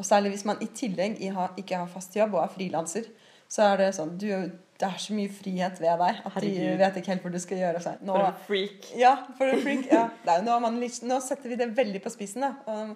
Og 0.00 0.06
særlig 0.08 0.32
hvis 0.32 0.46
man 0.48 0.62
i 0.64 0.70
tillegg 0.72 1.20
ikke 1.20 1.82
har 1.82 1.92
fast 1.92 2.16
jobb 2.16 2.32
og 2.32 2.46
er 2.46 2.54
frilanser, 2.54 3.10
så 3.48 3.64
er 3.72 3.78
det 3.80 3.92
sånn 3.96 4.16
du, 4.20 4.28
Det 4.78 4.86
er 4.86 4.98
så 5.02 5.14
mye 5.16 5.30
frihet 5.32 5.80
ved 5.82 6.02
deg 6.02 6.18
at 6.20 6.34
de 6.38 6.48
Herregud. 6.48 6.78
vet 6.78 6.98
ikke 7.00 7.10
helt 7.14 7.24
hvor 7.24 7.32
du 7.34 7.38
skal 7.42 7.58
gjøre 7.58 7.80
seg. 7.82 8.02
Nå, 8.06 8.14
For 8.14 8.28
en 8.28 8.42
freak. 8.46 8.90
ja, 9.00 9.14
for 9.38 9.50
en 9.50 9.62
freak. 9.64 9.88
Ja. 9.90 10.04
Er 10.28 10.44
nå, 10.46 10.58
man 10.62 10.76
nå 10.78 11.20
setter 11.24 11.50
vi 11.50 11.56
det 11.58 11.72
veldig 11.76 12.02
på 12.04 12.12
spissen, 12.14 12.44
da. 12.46 12.52
Og, 12.70 12.92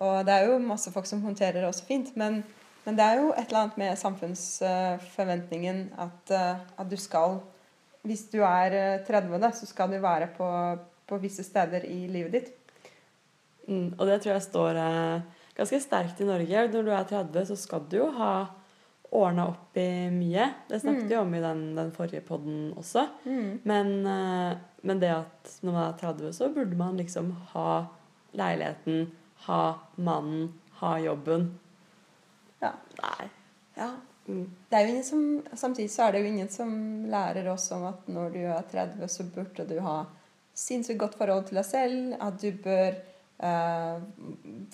og 0.00 0.24
det 0.26 0.34
er 0.34 0.48
jo 0.48 0.58
masse 0.64 0.90
folk 0.90 1.06
som 1.06 1.22
håndterer 1.22 1.60
det 1.60 1.68
også 1.68 1.86
fint. 1.86 2.10
Men, 2.18 2.40
men 2.86 2.98
det 2.98 3.06
er 3.06 3.20
jo 3.20 3.30
et 3.30 3.44
eller 3.46 3.60
annet 3.62 3.78
med 3.78 4.00
samfunnsforventningen 4.00 5.82
at, 6.02 6.34
eh, 6.34 6.62
at 6.80 6.90
du 6.90 6.96
skal 6.98 7.40
Hvis 8.02 8.30
du 8.32 8.38
er 8.40 8.72
eh, 8.72 9.02
30, 9.06 9.34
da, 9.38 9.50
så 9.52 9.66
skal 9.68 9.90
du 9.92 9.98
være 10.00 10.30
på, 10.36 10.46
på 11.06 11.18
visse 11.20 11.44
steder 11.44 11.84
i 11.84 12.06
livet 12.08 12.32
ditt. 12.32 12.48
Mm. 13.68 13.92
Og 13.98 14.06
det 14.08 14.22
tror 14.22 14.32
jeg 14.38 14.46
står 14.46 14.78
eh, 14.80 15.20
ganske 15.58 15.80
sterkt 15.84 16.22
i 16.24 16.26
Norge. 16.26 16.64
Når 16.72 16.82
du 16.88 16.90
er 16.96 17.04
30, 17.04 17.46
så 17.52 17.58
skal 17.60 17.84
du 17.92 17.98
jo 18.00 18.08
ha 18.16 18.32
ordna 19.12 19.48
opp 19.50 19.76
i 19.76 20.10
mye. 20.14 20.44
Det 20.68 20.80
snakket 20.80 21.02
Mm. 21.02 21.08
vi 21.08 21.16
om 21.16 21.34
i 21.34 21.40
den, 21.40 21.62
den 21.74 21.92
forrige 21.92 22.20
podden 22.20 22.72
også. 22.78 23.08
Men, 23.64 24.06
eh, 24.06 24.56
men 24.82 25.00
det 25.00 25.10
at 25.10 25.56
når 25.62 25.72
man 25.72 25.88
er 25.88 25.98
30, 25.98 26.32
så 26.32 26.48
burde 26.54 26.76
man 26.76 26.96
liksom 26.96 27.32
ha 27.52 27.86
leiligheten, 28.32 29.10
ha 29.46 29.74
mannen, 29.96 30.52
ha 30.78 30.98
jobben. 30.98 31.58
Ja. 32.60 32.72
Nei. 33.02 33.28
Ja. 33.76 33.90
Mm. 34.28 34.50
Det 34.70 34.80
jo 34.84 34.88
ingen 34.92 35.04
som, 35.04 35.42
samtidig 35.54 35.90
så 35.90 36.06
er 36.06 36.12
det 36.12 36.20
jo 36.22 36.30
ingen 36.30 36.48
som 36.48 36.72
lærer 37.10 37.48
oss 37.50 37.70
om 37.72 37.84
at 37.88 38.06
når 38.06 38.32
du 38.32 38.38
er 38.44 38.62
30, 38.70 39.08
så 39.08 39.24
burde 39.34 39.66
du 39.66 39.80
ha 39.80 40.04
sinnssykt 40.54 41.00
godt 41.00 41.16
forhold 41.18 41.48
til 41.48 41.56
deg 41.58 41.64
selv. 41.66 42.14
At 42.20 42.40
du 42.40 42.52
bør 42.52 42.94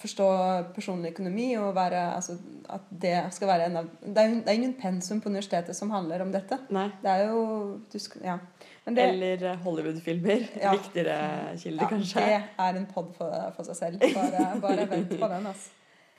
forstå 0.00 0.26
personlig 0.74 1.12
økonomi 1.14 1.52
og 1.60 1.68
være 1.76 2.00
altså, 2.16 2.34
At 2.72 2.88
det 2.90 3.12
skal 3.36 3.48
være 3.52 3.68
en 3.68 3.76
av 3.82 3.90
Det 4.02 4.18
er 4.24 4.32
det 4.40 4.48
er 4.50 4.58
ingen 4.58 4.74
pensum 4.80 5.20
på 5.22 5.30
universitetet 5.30 5.76
som 5.78 5.90
handler 5.94 6.24
om 6.24 6.32
dette. 6.34 6.58
Nei. 6.74 6.88
Det 7.02 7.12
er 7.12 7.28
jo 7.30 7.44
du 7.92 7.98
skal, 8.02 8.24
Ja. 8.26 8.38
Det, 8.86 8.98
Eller 9.02 9.42
eh, 9.52 9.56
Hollywood-filmer. 9.64 10.44
Ja. 10.62 10.72
Viktigere 10.76 11.16
kilde, 11.58 11.82
ja, 11.82 11.88
kanskje. 11.90 12.20
det 12.26 12.42
er 12.66 12.76
en 12.78 12.86
pod 12.86 13.08
for, 13.18 13.32
for 13.56 13.66
seg 13.66 13.78
selv. 13.80 14.04
Bare, 14.14 14.60
bare 14.62 14.84
vent 14.90 15.10
på 15.18 15.26
den. 15.32 15.46
altså. 15.50 15.70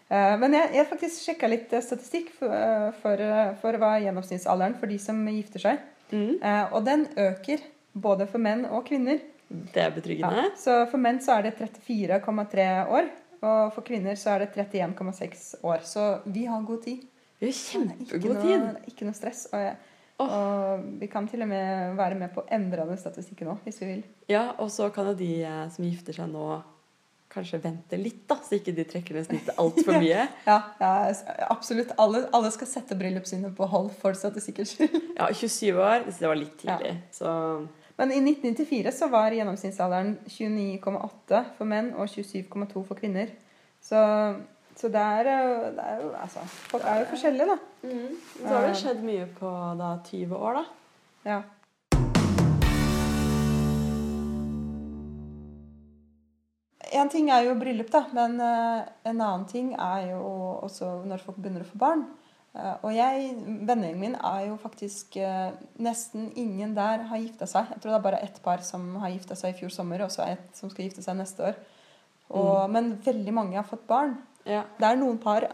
Eh, 0.10 0.34
Men 0.40 0.54
jeg, 0.56 0.72
jeg 0.76 0.88
faktisk 0.90 1.24
sjekka 1.30 1.48
litt 1.52 1.72
eh, 1.74 1.84
statistikk 1.84 2.34
for, 2.40 2.52
eh, 2.52 2.90
for, 3.04 3.24
eh, 3.24 3.54
for 3.62 3.80
hva 3.80 3.94
er 3.98 4.08
gjennomsnittsalderen 4.08 4.76
for 4.80 4.92
de 4.92 5.00
som 5.00 5.24
gifter 5.32 5.64
seg. 5.64 5.80
Mm. 6.12 6.38
Eh, 6.44 6.66
Og 6.76 6.84
den 6.88 7.08
øker 7.18 7.64
både 7.96 8.28
for 8.28 8.40
menn 8.44 8.66
og 8.68 8.84
kvinner. 8.88 9.20
Det 9.48 9.82
er 9.82 9.94
betryggende. 9.96 10.48
Ja, 10.48 10.56
så 10.60 10.82
for 10.92 11.02
menn 11.02 11.22
så 11.24 11.38
er 11.38 11.48
det 11.48 11.56
34,3 11.60 12.66
år, 12.92 13.12
og 13.40 13.60
for 13.76 13.86
kvinner 13.88 14.18
så 14.20 14.34
er 14.36 14.46
det 14.46 14.50
31,6 14.58 15.46
år. 15.64 15.86
Så 15.88 16.08
vi 16.26 16.48
har 16.50 16.66
god 16.68 16.84
tid. 16.84 17.06
Vi 17.40 17.52
har 17.52 17.56
kjempegod 17.56 18.34
noe, 18.34 18.42
tid. 18.44 18.90
ikke 18.92 19.08
noe 19.08 19.18
stress. 19.18 19.46
Og, 19.54 19.68
oh. 20.24 20.32
Og 20.34 20.88
vi 21.02 21.10
kan 21.12 21.28
til 21.30 21.46
og 21.46 21.52
med 21.52 21.94
være 22.00 22.18
med 22.20 22.34
på 22.34 22.44
å 22.44 22.50
endre 22.58 22.88
den 22.90 23.00
statistikken 23.00 23.54
òg, 23.54 23.62
hvis 23.68 23.80
vi 23.84 23.92
vil. 23.92 24.02
Ja, 24.32 24.50
og 24.58 24.72
så 24.74 24.90
kan 24.94 25.12
jo 25.12 25.16
de 25.20 25.32
eh, 25.46 25.62
som 25.74 25.86
gifter 25.86 26.18
seg 26.18 26.34
nå, 26.34 26.48
kanskje 27.32 27.60
vente 27.62 27.98
litt, 28.00 28.24
da, 28.28 28.40
så 28.42 28.56
ikke 28.58 28.74
de 28.74 28.86
trekker 28.88 29.18
ned 29.18 29.28
snittet 29.28 29.60
altfor 29.62 30.00
mye. 30.04 30.26
Ja, 30.48 30.60
ja 30.82 30.94
absolutt. 31.52 31.94
Alle, 32.02 32.26
alle 32.34 32.52
skal 32.56 32.72
sette 32.72 32.98
bryllup 32.98 33.28
sine 33.30 33.52
på 33.56 33.68
hold 33.70 33.92
for 34.00 34.18
statistikkens 34.18 34.74
skyld. 34.76 34.96
Ja, 35.20 35.30
27 35.30 35.76
år, 35.76 36.08
det 36.08 36.32
var 36.32 36.40
litt 36.40 36.56
tidlig. 36.64 36.96
Så 37.14 37.30
men 37.98 38.12
i 38.12 38.20
1994 38.22 38.92
så 38.94 39.08
var 39.10 39.34
gjennomsnittsalderen 39.34 40.12
29,8 40.30 41.40
for 41.58 41.66
menn 41.66 41.88
og 41.98 42.06
27,2 42.06 42.84
for 42.86 42.94
kvinner. 42.94 43.32
Så, 43.82 43.98
så 44.78 44.92
det, 44.94 45.02
er, 45.02 45.30
jo 45.98 46.12
Altså, 46.14 46.44
folk 46.70 46.86
er 46.86 47.02
jo 47.02 47.08
forskjellige, 47.10 47.48
da. 47.50 47.58
Mm. 47.90 48.20
Så 48.36 48.52
har 48.52 48.68
det 48.68 48.76
eh. 48.76 48.82
skjedd 48.84 49.02
mye 49.08 49.26
på 49.40 49.54
da 49.80 49.90
20 50.06 50.38
år, 50.38 50.60
da. 50.60 50.66
Ja. 51.32 51.40
En 57.02 57.10
ting 57.10 57.34
er 57.34 57.50
jo 57.50 57.58
bryllup, 57.58 57.90
da, 57.92 58.06
men 58.14 58.38
eh, 58.38 58.86
en 59.10 59.18
annen 59.18 59.50
ting 59.50 59.74
er 59.74 60.12
jo 60.12 60.22
også 60.70 61.00
når 61.10 61.26
folk 61.26 61.42
begynner 61.42 61.66
å 61.66 61.72
få 61.72 61.82
barn. 61.82 62.06
Eh, 62.58 62.76
og 62.82 62.94
jeg, 62.96 63.32
vennegjengen 63.68 64.02
min 64.02 64.16
er 64.18 64.48
jo 64.48 64.58
faktisk 64.62 65.20
eh, 65.22 65.52
Nesten 65.84 66.32
ingen 66.40 66.74
der 66.78 67.06
har 67.10 67.22
gifta 67.22 67.48
seg. 67.50 67.70
Jeg 67.74 67.84
tror 67.84 67.94
det 67.94 67.98
er 68.00 68.06
bare 68.08 68.22
ett 68.26 68.40
par 68.44 68.64
som 68.66 68.96
har 69.04 69.14
gifta 69.14 69.38
seg 69.38 69.54
i 69.54 69.60
fjor 69.60 69.74
sommer, 69.74 70.06
og 70.06 70.14
så 70.14 70.26
ett 70.26 70.58
som 70.58 70.72
skal 70.74 70.88
gifte 70.88 71.06
seg 71.06 71.20
neste 71.20 71.52
år. 71.52 71.60
Og, 72.28 72.70
Men 72.74 72.96
veldig 73.04 73.34
mange 73.36 73.60
har 73.60 73.68
fått 73.68 73.86
barn. 73.88 74.18
Ja. 74.48 74.64
Det 74.80 74.88
er 74.88 74.98
noen 75.00 75.20
par, 75.22 75.46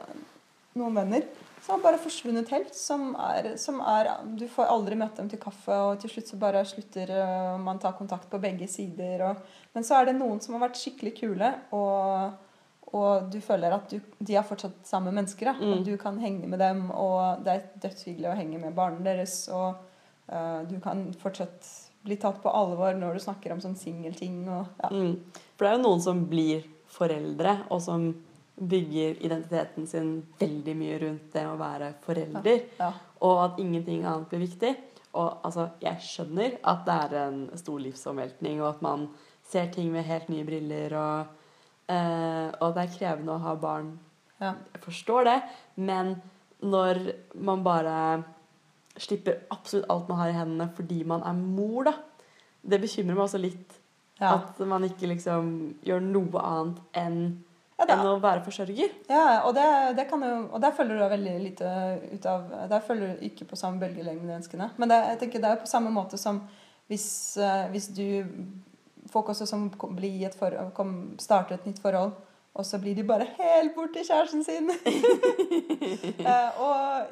noen 0.77 0.95
venner, 0.95 1.25
som 1.63 1.75
har 1.75 1.83
bare 1.83 1.99
forsvunnet 2.01 2.49
helt. 2.53 2.73
Som 2.77 3.11
er, 3.19 3.53
som 3.61 3.81
er 3.85 4.09
Du 4.39 4.47
får 4.49 4.71
aldri 4.71 4.97
møte 4.97 5.21
dem 5.21 5.29
til 5.29 5.41
kaffe, 5.41 5.75
og 5.75 5.99
til 6.01 6.15
slutt 6.15 6.31
så 6.31 6.39
bare 6.41 6.63
slutter 6.65 7.13
uh, 7.13 7.59
man 7.61 7.81
ta 7.81 7.93
kontakt 7.97 8.29
på 8.31 8.41
begge 8.41 8.69
sider. 8.71 9.27
Og, 9.27 9.59
men 9.75 9.85
så 9.85 9.99
er 9.99 10.09
det 10.09 10.17
noen 10.17 10.41
som 10.41 10.57
har 10.57 10.65
vært 10.65 10.81
skikkelig 10.81 11.13
kule, 11.19 11.53
og, 11.75 12.33
og 12.93 13.31
du 13.33 13.39
føler 13.41 13.73
at 13.73 13.89
du, 13.89 13.97
de 14.19 14.35
er 14.37 14.45
fortsatt 14.45 14.85
samme 14.85 15.13
mennesker. 15.15 15.49
Da. 15.49 15.53
Mm. 15.57 15.85
Du 15.87 15.95
kan 15.97 16.19
henge 16.21 16.49
med 16.49 16.61
dem, 16.61 16.85
og 16.91 17.41
det 17.45 17.55
er 17.55 17.63
dødshyggelig 17.87 18.29
å 18.29 18.35
henge 18.37 18.59
med 18.61 18.75
barna 18.77 19.01
deres. 19.05 19.39
Og 19.49 19.79
uh, 20.29 20.61
du 20.69 20.77
kan 20.83 21.07
fortsatt 21.21 21.71
bli 22.03 22.19
tatt 22.21 22.37
på 22.43 22.51
alvor 22.51 22.93
når 22.99 23.17
du 23.17 23.23
snakker 23.23 23.55
om 23.55 23.63
sånn 23.63 23.79
singelting. 23.79 24.43
Ja. 24.45 24.91
Mm. 24.91 25.17
For 25.55 25.65
det 25.65 25.71
er 25.71 25.79
jo 25.79 25.85
noen 25.87 26.05
som 26.05 26.21
blir 26.29 26.67
foreldre, 26.93 27.57
og 27.73 27.81
som 27.81 28.11
bygger 28.53 29.17
identiteten 29.25 29.87
sin 29.89 30.15
veldig 30.39 30.73
mye 30.77 30.97
rundt 31.01 31.33
det 31.33 31.45
å 31.49 31.57
være 31.57 31.93
forelder, 32.03 32.65
Ja. 32.77 32.91
og 33.25 33.39
at 33.47 33.59
ingenting 33.59 34.05
annet 34.05 34.29
blir 34.29 34.45
viktig. 34.45 34.75
Og 35.13 35.45
altså, 35.45 35.71
jeg 35.81 35.97
skjønner 36.01 36.59
at 36.63 36.85
det 36.85 36.97
er 37.05 37.15
en 37.27 37.39
stor 37.57 37.79
livsomveltning, 37.81 38.61
og 38.61 38.75
at 38.75 38.81
man 38.85 39.07
ser 39.49 39.71
ting 39.73 39.91
med 39.91 40.05
helt 40.05 40.29
nye 40.29 40.45
briller, 40.45 40.93
og, 40.93 41.39
eh, 41.91 42.49
og 42.59 42.75
det 42.75 42.85
er 42.85 42.95
krevende 42.97 43.35
å 43.35 43.43
ha 43.43 43.55
barn. 43.59 43.93
Ja. 44.39 44.55
Jeg 44.73 44.83
forstår 44.83 45.27
det, 45.29 45.37
men 45.75 46.15
når 46.63 47.01
man 47.35 47.63
bare 47.65 47.97
slipper 48.99 49.41
absolutt 49.51 49.89
alt 49.89 50.09
man 50.09 50.19
har 50.21 50.31
i 50.31 50.35
hendene 50.37 50.69
fordi 50.75 51.01
man 51.07 51.23
er 51.25 51.37
mor, 51.37 51.87
da, 51.89 51.95
det 52.63 52.81
bekymrer 52.83 53.17
meg 53.17 53.25
også 53.25 53.41
litt. 53.41 53.79
Ja. 54.19 54.35
At 54.37 54.59
man 54.69 54.85
ikke 54.87 55.09
liksom 55.09 55.49
gjør 55.83 56.03
noe 56.05 56.43
annet 56.45 56.99
enn 57.01 57.17
Ja, 57.79 57.87
enn 57.89 58.05
å 58.05 58.19
være 58.21 58.43
forsørger. 58.45 58.91
Ja, 59.09 59.23
og, 59.47 59.55
det, 59.57 59.65
det 59.97 60.05
kan 60.07 60.21
jo, 60.23 60.35
og 60.53 60.61
der 60.61 60.75
følger 60.77 61.01
du 61.01 61.05
veldig 61.15 61.33
lite 61.41 61.71
ut 62.13 62.27
av 62.29 62.51
Der 62.69 62.83
følger 62.85 63.15
du 63.15 63.25
ikke 63.25 63.47
på 63.49 63.57
samme 63.59 63.81
bølgelengde 63.81 64.21
med 64.21 64.35
menneskene. 64.35 64.69
Men 64.77 64.93
det, 64.93 64.99
jeg 65.09 65.19
tenker 65.23 65.41
det 65.41 65.49
er 65.49 65.57
jo 65.57 65.63
på 65.65 65.73
samme 65.73 65.91
måte 65.91 66.19
som 66.21 66.43
hvis, 66.91 67.07
eh, 67.41 67.65
hvis 67.73 67.89
du 67.95 68.05
Folk 69.13 69.29
også 69.29 69.45
som 69.49 69.67
kom- 69.77 69.95
blir 69.95 70.25
et 70.27 70.35
for, 70.39 70.55
kom, 70.73 70.93
starter 71.21 71.55
et 71.59 71.65
nytt 71.69 71.79
forhold, 71.83 72.15
og 72.53 72.65
så 72.65 72.77
blir 72.81 72.95
de 72.97 73.03
bare 73.05 73.27
helt 73.37 73.75
borti 73.77 74.01
kjæresten 74.05 74.43
sin. 74.45 74.69
uh, 76.25 76.49
og 76.65 77.05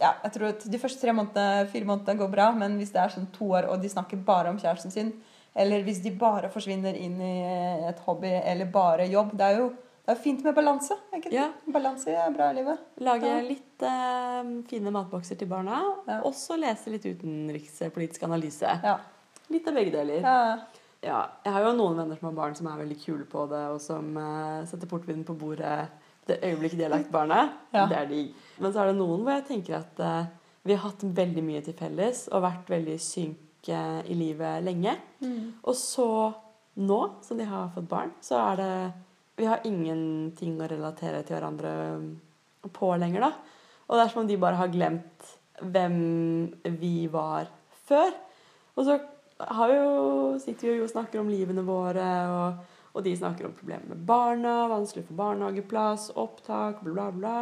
ja, 0.00 0.12
jeg 0.24 0.32
tror 0.36 0.46
at 0.54 0.64
de 0.70 0.78
første 0.80 1.02
tre 1.02 1.12
månedene, 1.16 1.66
fire 1.72 1.86
månedene 1.88 2.18
går 2.22 2.30
bra, 2.32 2.48
men 2.56 2.78
hvis 2.80 2.92
det 2.94 3.02
er 3.02 3.12
sånn 3.14 3.28
to 3.34 3.50
år, 3.58 3.66
og 3.72 3.82
de 3.82 3.90
snakker 3.92 4.22
bare 4.26 4.52
om 4.54 4.58
kjæresten 4.62 4.94
sin, 4.94 5.10
eller 5.54 5.82
hvis 5.86 5.98
de 6.04 6.12
bare 6.14 6.48
forsvinner 6.54 6.94
inn 6.94 7.18
i 7.26 7.34
et 7.90 7.98
hobby 8.06 8.30
eller 8.38 8.68
bare 8.70 9.08
jobb 9.10 9.32
Det 9.34 9.48
er 9.48 9.56
jo, 9.58 9.64
det 10.06 10.12
er 10.14 10.20
fint 10.22 10.44
med 10.46 10.54
balanse. 10.54 10.94
Ja. 11.34 11.48
Balanse 11.74 12.14
er 12.14 12.30
bra 12.34 12.52
i 12.52 12.54
livet. 12.60 12.78
Lage 13.02 13.26
Ja. 13.26 13.40
litt 13.42 13.82
eh, 13.82 14.52
fine 14.70 14.92
matbokser 14.94 15.36
til 15.38 15.50
barna. 15.50 15.80
Ja. 16.06 16.20
Også 16.26 16.56
lese 16.58 16.90
litt 16.94 17.04
utenrikspolitisk 17.04 18.22
analyse. 18.30 18.70
Ja. 18.86 18.94
Litt 19.50 19.66
av 19.68 19.74
begge 19.74 19.90
deler. 19.98 20.22
Ja. 21.04 21.20
Jeg 21.44 21.54
har 21.54 21.66
jo 21.66 21.74
noen 21.78 21.98
venner 21.98 22.18
som 22.18 22.30
har 22.30 22.38
barn 22.38 22.56
som 22.58 22.68
er 22.70 22.80
veldig 22.82 22.98
kule 23.02 23.26
på 23.28 23.46
det, 23.50 23.64
og 23.74 23.80
som 23.82 24.10
uh, 24.18 24.62
setter 24.68 24.90
portvinen 24.90 25.26
på 25.28 25.38
bordet 25.38 25.76
det 26.28 26.38
øyeblikket 26.46 26.78
de 26.78 26.86
har 26.86 26.92
lagt 26.92 27.12
barnet. 27.12 27.54
Ja. 27.74 27.86
Det 27.90 27.96
er 27.98 28.10
de. 28.10 28.24
Men 28.60 28.74
så 28.74 28.82
er 28.82 28.90
det 28.90 28.98
noen 29.00 29.24
hvor 29.24 29.38
jeg 29.38 29.46
tenker 29.48 29.80
at 29.80 30.02
uh, 30.04 30.28
vi 30.66 30.76
har 30.76 30.84
hatt 30.84 31.06
veldig 31.16 31.44
mye 31.44 31.62
til 31.64 31.78
felles 31.78 32.26
og 32.30 32.44
vært 32.44 32.68
veldig 32.70 32.98
synke 33.00 33.48
synk 33.60 33.68
eh, 33.68 34.10
i 34.10 34.14
livet 34.14 34.64
lenge. 34.64 34.96
Mm. 35.20 35.60
Og 35.62 35.74
så 35.76 36.32
nå 36.74 37.00
som 37.22 37.38
de 37.38 37.44
har 37.44 37.70
fått 37.74 37.88
barn, 37.88 38.12
så 38.20 38.36
er 38.52 38.56
det 38.56 38.92
Vi 39.36 39.46
har 39.46 39.60
ingenting 39.64 40.60
å 40.60 40.66
relatere 40.68 41.22
til 41.22 41.36
hverandre 41.36 41.70
på 42.72 42.96
lenger, 42.96 43.20
da. 43.20 43.32
Og 43.88 43.96
det 43.96 44.02
er 44.02 44.10
som 44.12 44.20
om 44.20 44.26
de 44.28 44.36
bare 44.36 44.56
har 44.56 44.68
glemt 44.68 45.30
hvem 45.62 46.52
vi 46.76 47.06
var 47.08 47.48
før. 47.88 48.12
Og 48.76 48.84
så 48.84 48.98
jo, 49.72 50.38
sitter 50.42 50.68
vi 50.68 50.76
jo 50.78 50.86
og 50.86 50.92
snakker 50.92 51.20
om 51.22 51.30
livene 51.32 51.64
våre, 51.66 52.06
og, 52.30 52.78
og 52.94 53.04
de 53.06 53.16
snakker 53.16 53.48
om 53.48 53.56
problemer 53.56 53.92
med 53.92 54.06
barna, 54.06 54.68
vanskelig 54.70 55.06
for 55.08 55.18
barnehageplass, 55.20 56.10
opptak, 56.20 56.82
bla, 56.84 57.10
bla, 57.10 57.10
bla. 57.16 57.36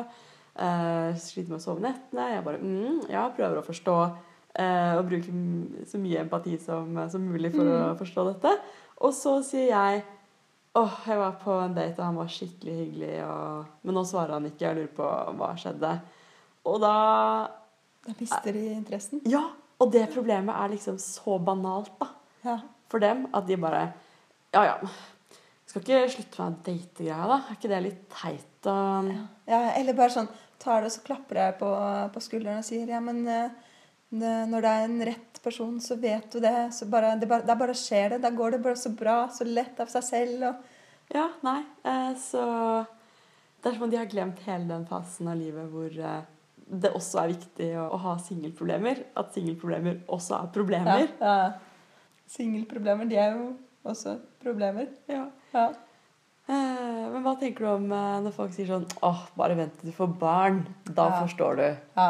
Eh, 0.58 1.14
sliter 1.22 1.52
med 1.52 1.60
å 1.60 1.62
sove 1.62 1.84
nettene. 1.84 2.32
Jeg 2.34 2.44
bare 2.46 2.58
mm, 2.62 3.08
ja, 3.12 3.28
prøver 3.34 3.60
å 3.60 3.66
forstå 3.66 3.96
eh, 4.58 4.94
og 4.98 5.04
bruke 5.06 5.34
så 5.86 6.00
mye 6.02 6.24
empati 6.24 6.56
som, 6.62 6.96
som 7.12 7.22
mulig 7.22 7.52
for 7.54 7.68
å 7.70 7.92
forstå 8.00 8.24
dette. 8.32 8.54
Og 9.06 9.14
så 9.14 9.36
sier 9.46 9.70
jeg 9.70 10.02
åh, 10.78 10.96
jeg 11.06 11.18
var 11.20 11.38
på 11.42 11.54
en 11.62 11.76
date, 11.76 11.96
og 11.98 12.08
han 12.08 12.18
var 12.18 12.32
skikkelig 12.32 12.74
hyggelig, 12.74 13.14
og, 13.26 13.70
men 13.86 13.98
nå 13.98 14.04
svarer 14.06 14.36
han 14.36 14.50
ikke. 14.50 14.64
Jeg 14.66 14.78
lurer 14.80 14.92
på 14.98 15.12
hva 15.38 15.52
skjedde. 15.58 15.94
Og 16.68 16.82
da 16.82 16.96
Da 18.08 18.14
mister 18.18 18.54
de 18.54 18.66
interessen. 18.72 19.22
Ja! 19.28 19.46
Og 19.78 19.92
det 19.94 20.08
problemet 20.14 20.54
er 20.54 20.72
liksom 20.74 20.98
så 21.02 21.38
banalt, 21.42 21.94
da. 22.00 22.10
Ja. 22.46 22.58
For 22.88 23.02
dem 23.02 23.26
at 23.36 23.46
de 23.48 23.58
bare 23.60 23.86
Ja, 24.54 24.64
ja. 24.64 24.76
Skal 25.68 25.82
ikke 25.82 26.04
slutte 26.08 26.44
med 26.44 26.60
dategreia, 26.64 27.24
da? 27.28 27.40
Er 27.44 27.56
ikke 27.58 27.70
det 27.70 27.80
litt 27.84 28.04
teit? 28.14 28.68
Og... 28.70 29.10
ja. 29.48 29.62
Eller 29.76 29.96
bare 29.96 30.14
sånn 30.14 30.30
tar 30.58 30.82
det 30.82 30.90
og 30.90 30.94
så 30.96 31.02
klapper 31.04 31.38
jeg 31.38 31.56
på, 31.60 31.68
på 32.14 32.22
skulderen 32.24 32.62
og 32.62 32.66
sier 32.66 32.88
ja, 32.90 32.98
men 33.04 33.20
eh, 33.30 33.52
det, 34.08 34.32
når 34.50 34.64
det 34.64 34.72
er 34.72 34.86
en 34.86 35.02
rett 35.10 35.40
person, 35.44 35.76
så 35.84 35.98
vet 36.00 36.32
du 36.32 36.40
det. 36.42 36.70
Så 36.74 36.88
bare, 36.90 37.12
det 37.20 37.28
bare, 37.28 37.44
da 37.46 37.54
bare 37.58 37.76
skjer 37.76 38.14
det. 38.14 38.22
Da 38.24 38.32
går 38.34 38.56
det 38.56 38.62
bare 38.64 38.80
så 38.80 38.90
bra, 38.96 39.18
så 39.32 39.44
lett 39.46 39.80
av 39.84 39.92
seg 39.92 40.06
selv. 40.06 40.48
Og, 40.50 40.74
Ja, 41.08 41.28
nei. 41.40 41.60
Eh, 41.88 42.14
så 42.20 42.42
det 43.62 43.70
er 43.70 43.76
som 43.76 43.86
om 43.86 43.92
de 43.92 43.96
har 44.00 44.10
glemt 44.10 44.42
hele 44.44 44.68
den 44.68 44.84
fasen 44.88 45.28
av 45.30 45.38
livet 45.40 45.70
hvor 45.72 45.88
eh, 45.88 46.26
det 46.70 46.90
også 46.94 47.22
er 47.22 47.32
viktig 47.32 47.70
å, 47.80 47.88
å 47.96 47.98
ha 48.02 48.16
singelproblemer. 48.20 49.04
At 49.16 49.32
singelproblemer 49.36 50.02
også 50.08 50.36
er 50.42 50.52
problemer. 50.54 51.08
ja. 51.20 51.52
Singelproblemer, 52.28 53.08
de 53.08 53.16
er 53.16 53.36
jo 53.38 53.52
også 53.88 54.18
problemer. 54.42 54.90
Ja. 55.08 55.22
Ja. 55.54 55.68
Eh, 56.48 57.04
men 57.12 57.22
hva 57.24 57.34
tenker 57.40 57.64
du 57.64 57.68
om 57.70 57.86
eh, 57.92 58.18
når 58.24 58.32
folk 58.36 58.52
sier 58.56 58.68
sånn 58.68 58.84
åh, 59.04 59.22
bare 59.36 59.56
vent 59.56 59.74
til 59.80 59.90
du 59.90 59.94
får 59.96 60.12
barn. 60.20 60.58
Da 60.88 61.06
Ja. 61.08 61.18
forstår 61.22 61.56
du. 61.60 61.64
Ja, 61.96 62.06